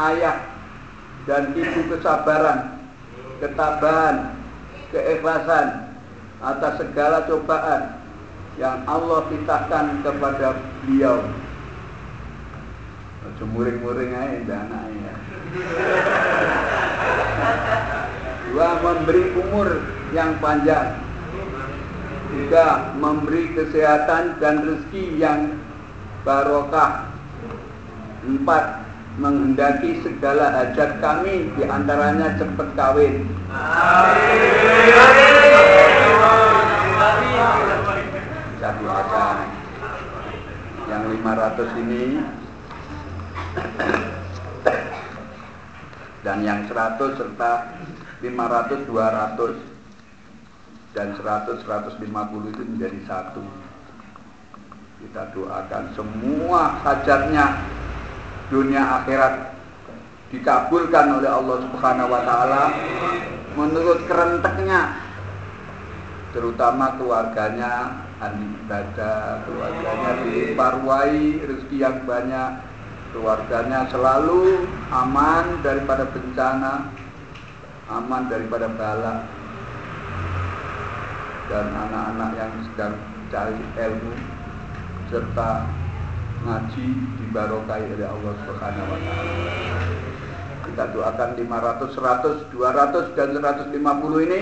[0.00, 0.40] ayah
[1.28, 2.80] dan ibu kesabaran,
[3.44, 4.32] ketabahan,
[4.88, 5.92] keikhlasan
[6.40, 8.00] atas segala cobaan
[8.56, 11.43] yang Allah titahkan kepada beliau.
[13.24, 15.14] Cemuring-muring aja anaknya.
[18.52, 19.68] Dua memberi umur
[20.12, 21.00] yang panjang.
[22.28, 25.56] Tiga, memberi kesehatan dan rezeki yang
[26.20, 27.08] barokah.
[28.28, 28.84] Empat,
[29.16, 33.24] menghendaki segala hajat kami di antaranya cepat kawin.
[38.54, 39.26] Bisa dibaca
[40.84, 42.04] Yang 500 ini
[46.24, 47.52] dan yang 100 serta
[48.24, 53.44] 500 200 dan 100 150 itu menjadi satu.
[55.04, 57.60] Kita doakan semua hajatnya
[58.48, 59.52] dunia akhirat
[60.32, 62.64] dikabulkan oleh Allah Subhanahu wa taala
[63.54, 64.98] menurut kerenteknya
[66.34, 72.73] terutama keluarganya ahli ibadah keluarganya diparwai rezeki yang banyak
[73.14, 76.90] keluarganya selalu aman daripada bencana
[77.86, 79.22] aman daripada bala
[81.46, 82.94] dan anak-anak yang sedang
[83.30, 84.12] cari ilmu
[85.14, 85.62] serta
[86.42, 86.86] ngaji
[87.22, 89.46] dibarokai oleh Allah Subhanahu wa taala.
[90.64, 94.40] Kita doakan 500, 100, 200 dan 150 ini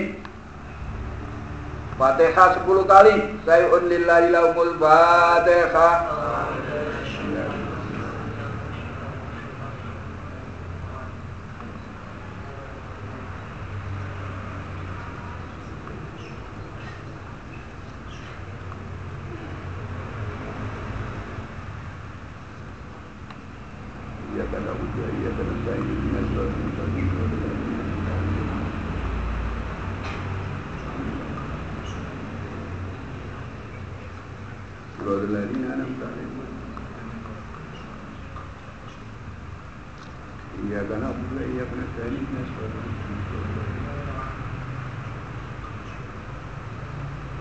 [1.93, 3.15] Fatihah 10 kali.
[3.45, 5.93] Sayyun lillahi laumul Fatihah.
[35.74, 36.38] أنعمت عليهم
[40.64, 43.86] إياك نعبد وإياك نستعين اهدنا الصراط المستقيم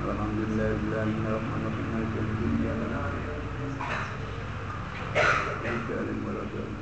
[0.09, 3.15] الحمد لله رب العالمين الرحمن الرحيم مالك يوم الدين إياك نعبد
[5.15, 6.80] وإياك نستعين ولا ضالين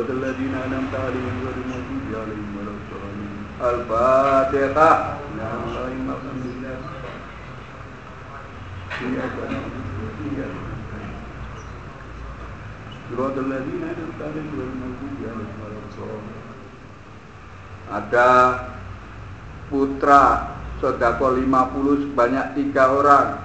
[0.00, 3.32] صراط الذين أنعمت عليهم غير المغضوب عليهم ولا الضالين
[3.70, 4.90] الفاتحة
[5.38, 5.84] يا الله
[6.16, 6.76] الحمد لله
[9.04, 11.14] إياك نعبد وإياك نستعين
[13.12, 16.34] صراط الذين أنعمت عليهم غير المغضوب عليهم ولا الضالين
[17.86, 18.30] ada
[19.70, 20.22] putra
[20.82, 23.38] sodako 50 sebanyak tiga orang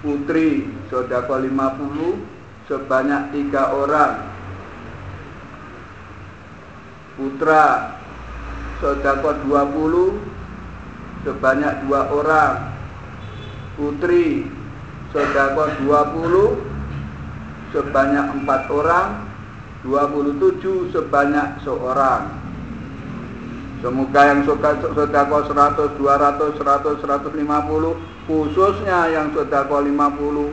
[0.00, 4.33] putri sodako 50 sebanyak tiga orang
[7.35, 7.99] putra
[8.79, 12.71] sodako 20 sebanyak dua orang.
[13.75, 14.47] Putri
[15.11, 19.27] sodako 20 sebanyak empat orang.
[19.83, 22.39] 27 sebanyak seorang.
[23.83, 30.49] Semoga yang sodako 100, 200, 100, 150 Khususnya yang sodako 50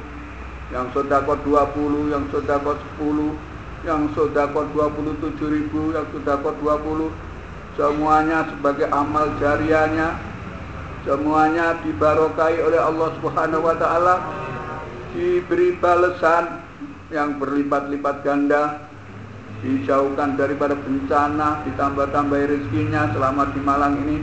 [0.68, 3.51] Yang sodako 20, yang sodako 10
[3.82, 7.10] Yang sodako 27 ribu, yang sodako 20
[7.74, 10.18] Semuanya sebagai amal jariahnya
[11.02, 14.14] Semuanya dibarokai oleh Allah Subhanahu Wa Taala
[15.12, 16.62] Diberi balasan
[17.12, 18.88] yang berlipat-lipat ganda
[19.62, 24.18] dijauhkan daripada bencana, ditambah-tambah rezekinya selama di Malang ini.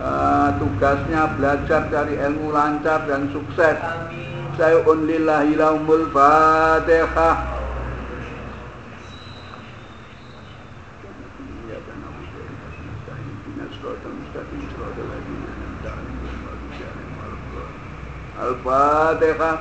[0.00, 3.76] Uh, tugasnya belajar dari ilmu lancar dan sukses.
[4.56, 7.59] Sayun lillahi laumul fatihah.
[18.60, 19.56] Al-Fatihah.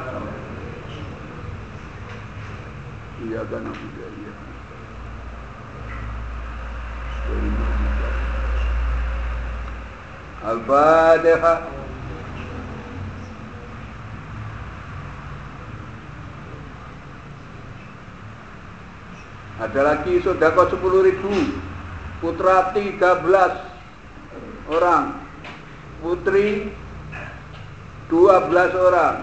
[3.23, 3.63] Iya kan
[10.43, 11.59] Al-Fatihah.
[19.59, 21.31] Ada lagi sodako 10 ribu.
[22.19, 22.99] Putra 13
[24.67, 25.23] orang.
[26.03, 26.71] Putri
[28.09, 29.15] 12 orang.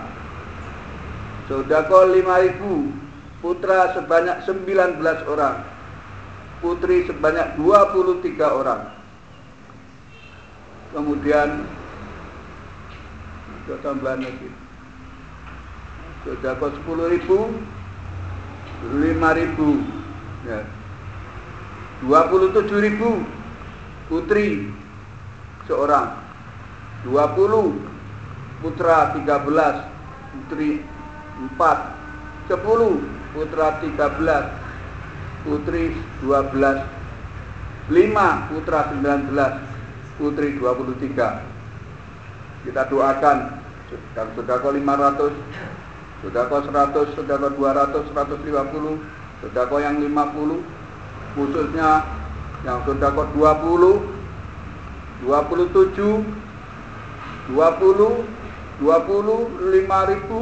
[1.50, 2.94] Sodako 5 ribu.
[3.42, 5.66] Putra sebanyak 19 orang.
[6.62, 8.82] Putri sebanyak 23 orang.
[10.94, 11.66] Kemudian
[13.66, 14.48] Ada tambahan lagi.
[16.22, 17.38] Sodako 10 ribu
[18.94, 19.82] 5 ribu
[20.46, 20.62] ya.
[22.06, 23.26] 27 ribu
[24.06, 24.70] Putri
[25.66, 26.14] Seorang.
[27.10, 27.85] 20
[28.64, 29.28] Putra 13
[30.32, 35.92] Putri 4 10 Putra 13 Putri
[36.24, 39.28] 12 5 Putra 19
[40.16, 43.60] Putri 23 Kita doakan
[44.16, 52.08] Dan sodako 500 Sodako 100 Sodako 200 150 Sodako yang 50 Khususnya
[52.64, 54.16] Yang sodako 20
[55.24, 56.24] 27
[57.52, 58.35] 20
[58.80, 60.40] 20 5 ribu.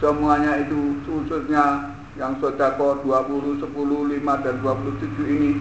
[0.00, 5.52] Semuanya itu khususnya yang sodako 20, 10, 5, dan 27 ini.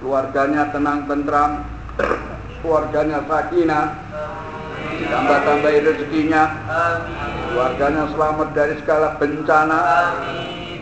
[0.00, 1.66] Keluarganya tenang tentram
[2.62, 3.86] keluarganya sakinah
[5.10, 6.42] tambah-tambah rezekinya.
[7.50, 9.78] Keluarganya selamat dari segala bencana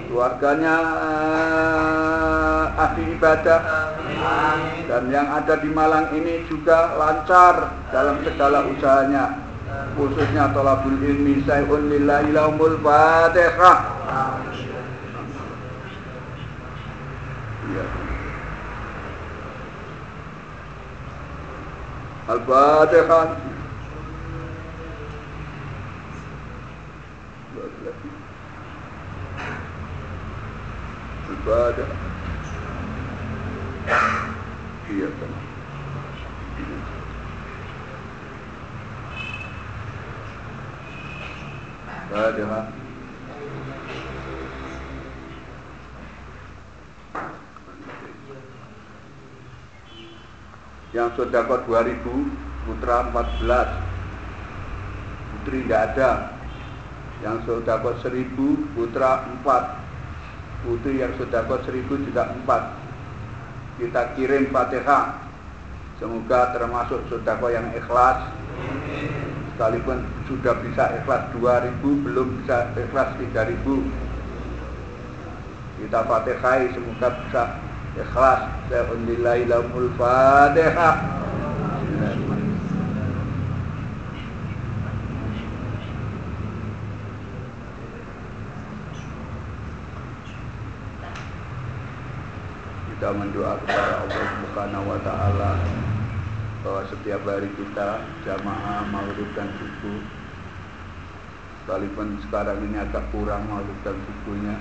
[0.09, 0.77] keluarganya
[2.75, 3.61] ahli ibadah.
[4.89, 9.47] Dan yang ada di Malang ini juga lancar dalam segala usahanya.
[9.95, 13.79] Khususnya tolabul ilmi sayun lillahi laumul fatihah.
[17.69, 17.85] Ya.
[22.29, 23.25] Al-Fatihah
[31.43, 31.91] ibadah.
[34.89, 35.33] Iya kan?
[42.09, 42.79] Ibadah.
[50.97, 52.01] yang sudah dapat 2000
[52.65, 53.45] putra 14
[55.31, 56.33] putri tidak ada
[57.21, 58.35] yang sudah dapat 1000
[58.73, 59.88] putra 4
[60.67, 65.23] putri yang sodako 1000 juga 4 kita kirim fatihah.
[66.03, 68.27] Semoga termasuk sodako yang ikhlas.
[69.55, 73.59] Sekalipun sudah bisa ikhlas 2000 belum bisa ikhlas 3000
[75.79, 77.43] kita fatihai semoga bisa
[77.95, 78.41] ikhlas.
[78.71, 81.19] Alhamdulillah lamul fatihah
[92.99, 95.55] kita mendoa kepada Allah Subhanahu wa taala
[96.67, 100.03] bahwa setiap hari kita jamaah maghrib dan subuh
[101.63, 104.59] sekalipun sekarang ini agak kurang maghrib dan subuhnya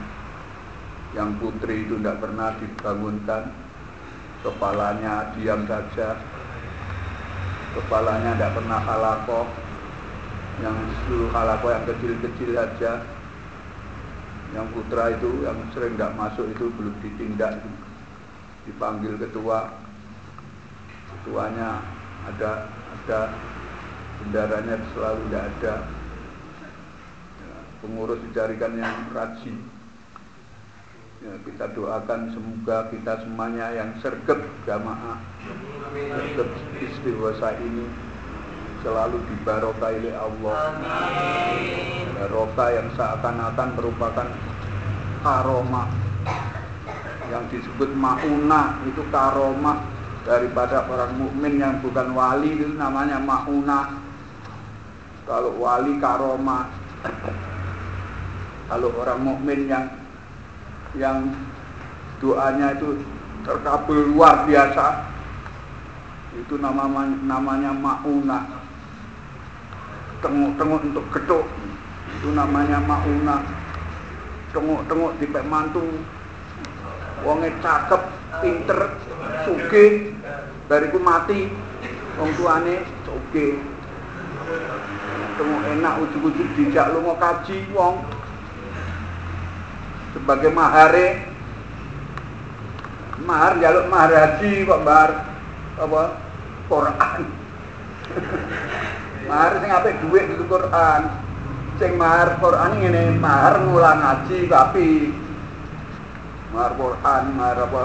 [1.17, 3.43] yang putri itu tidak pernah dibangunkan
[4.45, 6.21] kepalanya diam saja
[7.73, 9.49] kepalanya tidak pernah halakoh
[10.61, 10.77] yang
[11.09, 13.01] seluruh halakoh yang kecil-kecil saja
[14.53, 17.65] yang putra itu yang sering tidak masuk itu belum ditindak
[18.67, 19.71] dipanggil ketua.
[21.09, 21.81] Ketuanya
[22.27, 23.21] ada ada.
[24.17, 25.75] Bendaranya selalu tidak ada.
[27.79, 29.57] Pengurus dicarikan yang rajin.
[31.17, 34.37] Ya, kita doakan semoga kita semuanya yang sergap
[34.69, 35.17] jamaah
[35.97, 37.89] sergap istighosah ini
[38.85, 40.77] selalu dibarokai oleh Allah.
[42.17, 44.27] Barokah yang seakan-akan merupakan
[45.21, 45.89] karomah
[47.37, 49.85] yang disebut mauna itu karomah
[50.25, 53.93] daripada orang mukmin yang bukan wali itu namanya mauna.
[55.29, 56.65] Kalau wali karomah.
[58.67, 59.85] Kalau orang mukmin yang
[60.97, 61.29] yang
[62.17, 63.05] doanya itu
[63.45, 65.13] terkabul luar biasa
[66.41, 66.89] itu nama
[67.21, 68.65] namanya mauna.
[70.25, 71.45] Tenguk-tenguk untuk geduk
[72.17, 73.45] itu namanya mauna.
[74.49, 75.85] Tenguk-tenguk di mantu
[77.25, 78.01] wonge cakep
[78.41, 78.93] pinter
[79.45, 80.13] suge
[80.67, 81.49] bariku mati
[82.17, 83.77] wong tuane suge
[85.37, 88.01] tengok enak ujug-ujug dijak lu mau kaji wong.
[90.17, 91.29] Sebagai mahare.
[93.21, 95.11] Mahar jaluk mahar haji kok mahar
[95.77, 96.03] apa?
[96.67, 97.21] Quran.
[99.27, 101.01] Mahar sing apik duit itu Quran.
[101.75, 105.11] Sing mahar Quran ini mahar ngulang ngaji tapi
[106.57, 107.83] mahar Quran mahar apa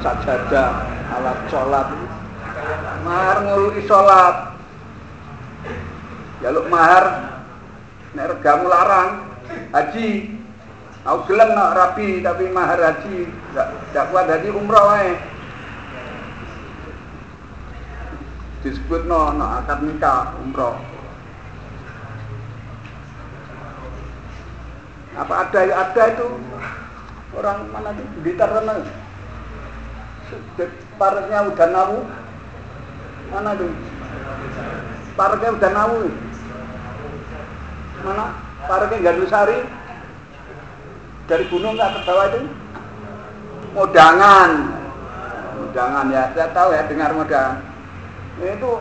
[0.00, 0.70] sajadah
[1.12, 1.88] alat sholat.
[3.04, 4.56] Mahar ngurui sholat.
[6.40, 7.04] Jaluk mahar
[8.16, 9.28] nek regamu larang
[9.76, 10.40] haji.
[11.04, 13.28] Aku gelem nak rapi tapi mahar haji
[13.92, 15.20] tak kuat haji umroh wae.
[18.64, 20.76] Disebut no, no akad nikah umroh.
[25.16, 26.28] Apa ada ya ada itu
[27.36, 28.72] orang mana tuh di mana?
[30.98, 31.98] Parknya udah nawu
[33.30, 33.72] mana tuh?
[35.14, 36.00] Parknya udah nawu
[38.06, 38.24] mana?
[38.66, 39.58] Parknya Gandusari.
[41.30, 42.42] Dari gunung nggak ke bawah itu?
[43.70, 44.50] Modangan.
[45.62, 46.34] Modangan ya.
[46.34, 47.70] Saya tahu ya dengar modang
[48.48, 48.72] itu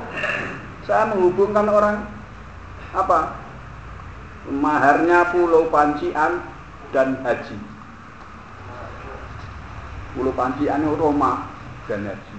[0.87, 1.97] saya menghubungkan orang
[2.95, 3.35] apa?
[4.49, 6.41] Maharnya pulau pancian
[6.89, 7.68] dan haji
[10.13, 11.53] pulau pancian Roma
[11.85, 12.37] dan haji.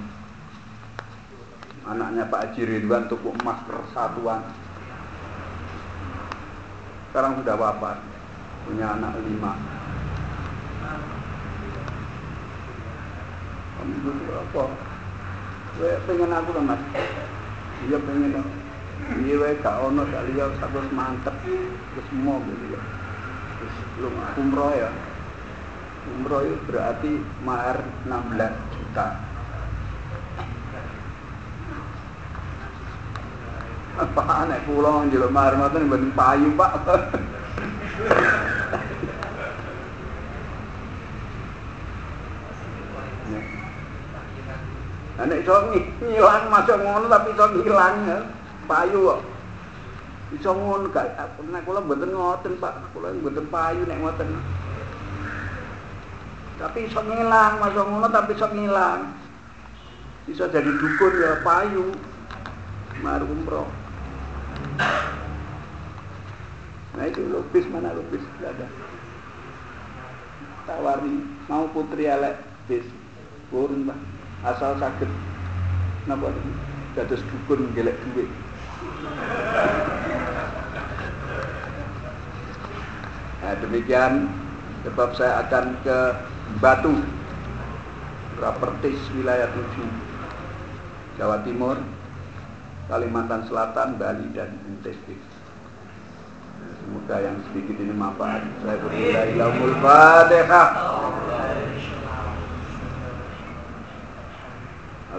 [1.87, 4.47] Anaknya Pak Haji Ridwan tuku emas persatuan.
[7.11, 7.99] Sekarang sudah wafat
[8.67, 9.59] punya anak lima.
[13.81, 14.63] Kamu apa?
[15.81, 16.83] Kowe pengen aku lho Mas.
[17.89, 18.49] Iya pengen dong
[19.25, 21.35] iya wae gak ono sak liya sampun mantep.
[21.43, 22.81] Terus mau gitu ya.
[23.59, 24.91] Terus belum umroh ya
[26.19, 27.13] umroh itu berarti
[27.47, 29.09] mahar 16 juta
[34.01, 36.73] apa anak pulang jelo mahar ngoten mboten payu Pak
[45.21, 45.53] Nek iso
[46.01, 47.97] ngilang masuk ngono tapi iso ngilang.
[48.65, 49.21] Payu kok.
[50.33, 51.13] Iso ngono gak
[51.45, 52.89] nek kula mboten ngoten Pak.
[52.97, 54.29] Kula mboten payu nek ngoten.
[56.61, 59.17] Tapi iso ngilang masuk ngono tapi iso ngilang.
[60.29, 61.89] Iso jadi dukun ya payu.
[63.01, 63.65] Mar umroh.
[67.01, 68.67] Nah itu lupis mana lupis tidak ada.
[70.69, 72.37] Tawari mau putri elek
[72.69, 72.85] bis
[73.49, 73.99] burun pak
[74.53, 75.11] asal sakit
[76.05, 76.29] napa
[76.93, 78.29] dados dukun gelek duit
[83.41, 84.29] Nah, demikian
[84.85, 85.99] sebab saya akan ke
[86.59, 87.21] Batu.
[88.41, 91.77] Propertis wilayah 7 Jawa Timur
[92.89, 95.13] Kalimantan Selatan, Bali dan NTB
[96.81, 98.41] Semoga yang sedikit ini manfaat.
[98.65, 100.69] Saya berdoa ilahul fatihah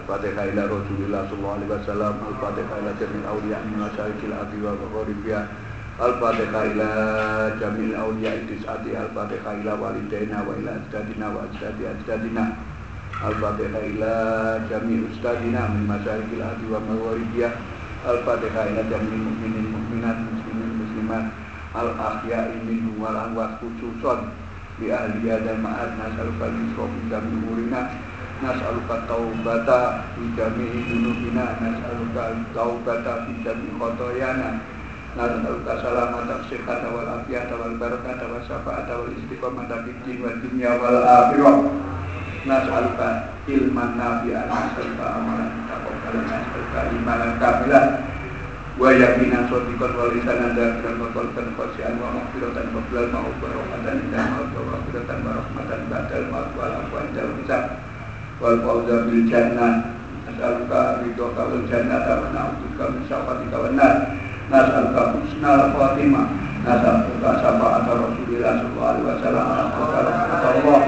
[0.01, 2.13] Al-Fatihah ila Rasulullah sallallahu alaihi wasallam.
[2.25, 5.45] Al-Fatihah ila jami'il awliya min masyarikil ardi wa gharibiyah
[5.99, 6.89] Al-Fatihah ila
[7.59, 12.55] jami'il awliya idisati Al-Fatihah ila walidaina wa ila ajdadina wa ajdadi ajdadina.
[13.19, 14.13] Al-Fatihah ila
[14.71, 17.51] jami'il ustadina min masyarikil ardi wa gharibiyah
[18.07, 21.25] Al-Fatihah ila jami'il mu'minin mu'minat muslimin muslimat.
[21.75, 24.31] Al-Ahya'i minhu wal amwat khususon.
[24.79, 27.91] Bi ahli dan ma'ad nasaluka al-misrofi dan umurina
[28.39, 31.59] nas'aluka taubata fi jami'i dunubina.
[31.59, 34.79] Nas'aluka taubata fi jami'i khotoyana
[35.12, 40.72] nas'aluka salamata sihhata wal afiyata wal barakata wa syafa'ata wal istiqamata fi din wa dunya
[40.80, 41.57] wal akhirah.
[42.47, 43.07] Nas'aluka
[43.51, 47.86] ilman nafi'an nas'aluka amalan taqabbalan nas'aluka imanan kamilan
[48.80, 53.95] wa yakinan sadiqan wal lisanan dakiran wa qalban khashian wa maghfiratan wa bilal ma'u barakatan
[54.07, 57.30] indah ma'u wa maghfiratan wa rahmatan ba'dal ma'u wal afwan jal
[58.39, 59.74] wal fawza bil jannah.
[60.24, 63.95] Nas'aluka ridhoka wal jannata wa na'udzubika min syaqatika wan nar
[64.52, 66.28] nas'aluka husnal khatimah
[66.68, 70.82] nas'aluka syafa'ata rasulillah sallallahu alaihi wasallam nas'aluka rahmatullah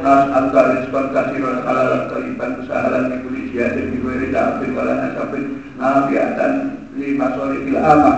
[0.00, 5.44] nas'aluka rizqan katsiran halalan thayyiban musahalan min kulli jihadin bi ghairi ta'fin wala nasabin
[5.74, 6.52] nafi'atan
[6.94, 8.16] li masalihil amah.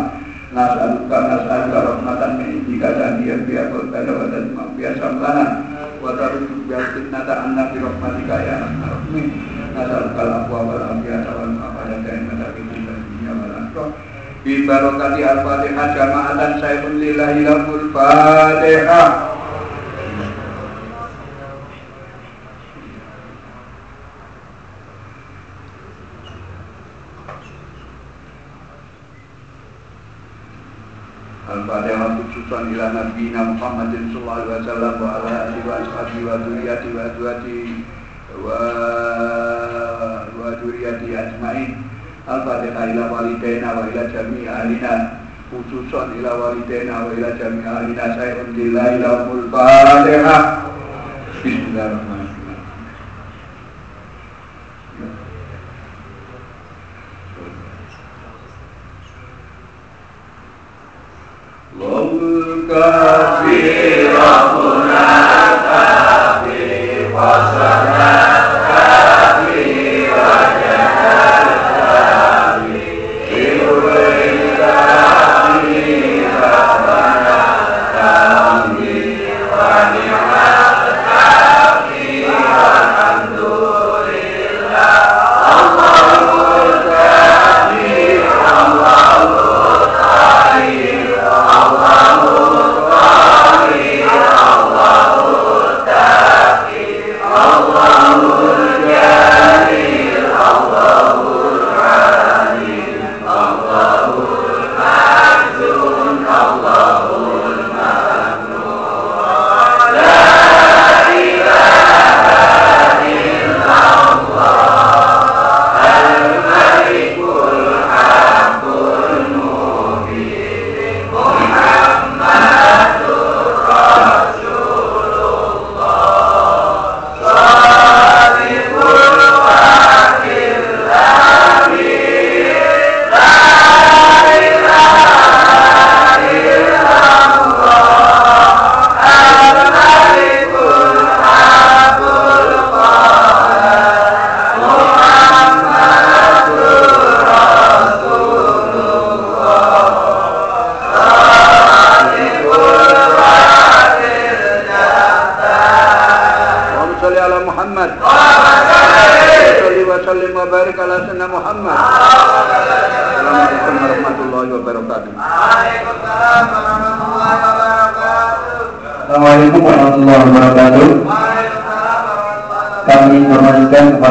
[0.52, 5.44] Nas'aluka nas'aluka rahmatan min indika dan dia biya qulbana wa dan biasa lana
[6.04, 9.32] wa taruddu bi fitnata anna bi rahmatika ya arhamar rahimin
[9.72, 12.52] nasalukal afwa wal afiyata wal ma'afata daimata
[14.42, 19.32] fi dunya wal akhirah bi barakati al-fatihah jama'atan sayyidun lillahi lahul fatihah
[31.52, 32.16] Al-Fatihah
[32.72, 33.28] ila Nabi
[33.60, 35.76] Muhammadin sallallahu alaihi wasallam wa ala wa
[36.16, 36.32] wa
[38.40, 38.58] wa
[40.32, 41.70] wa wa ajmain.
[42.22, 48.54] Al-Fatihah ila walidaina wa ila jami'i ahlina khususan ila walidaina wa ila jami'i ahlina sayyidun
[48.54, 50.42] lillahi lahul Fatihah.
[51.42, 52.30] Bismillahirrahmanirrahim.
[61.72, 65.06] Allahul kafir Rabbuna
[65.66, 68.41] kafir Wasana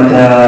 [0.09, 0.40] but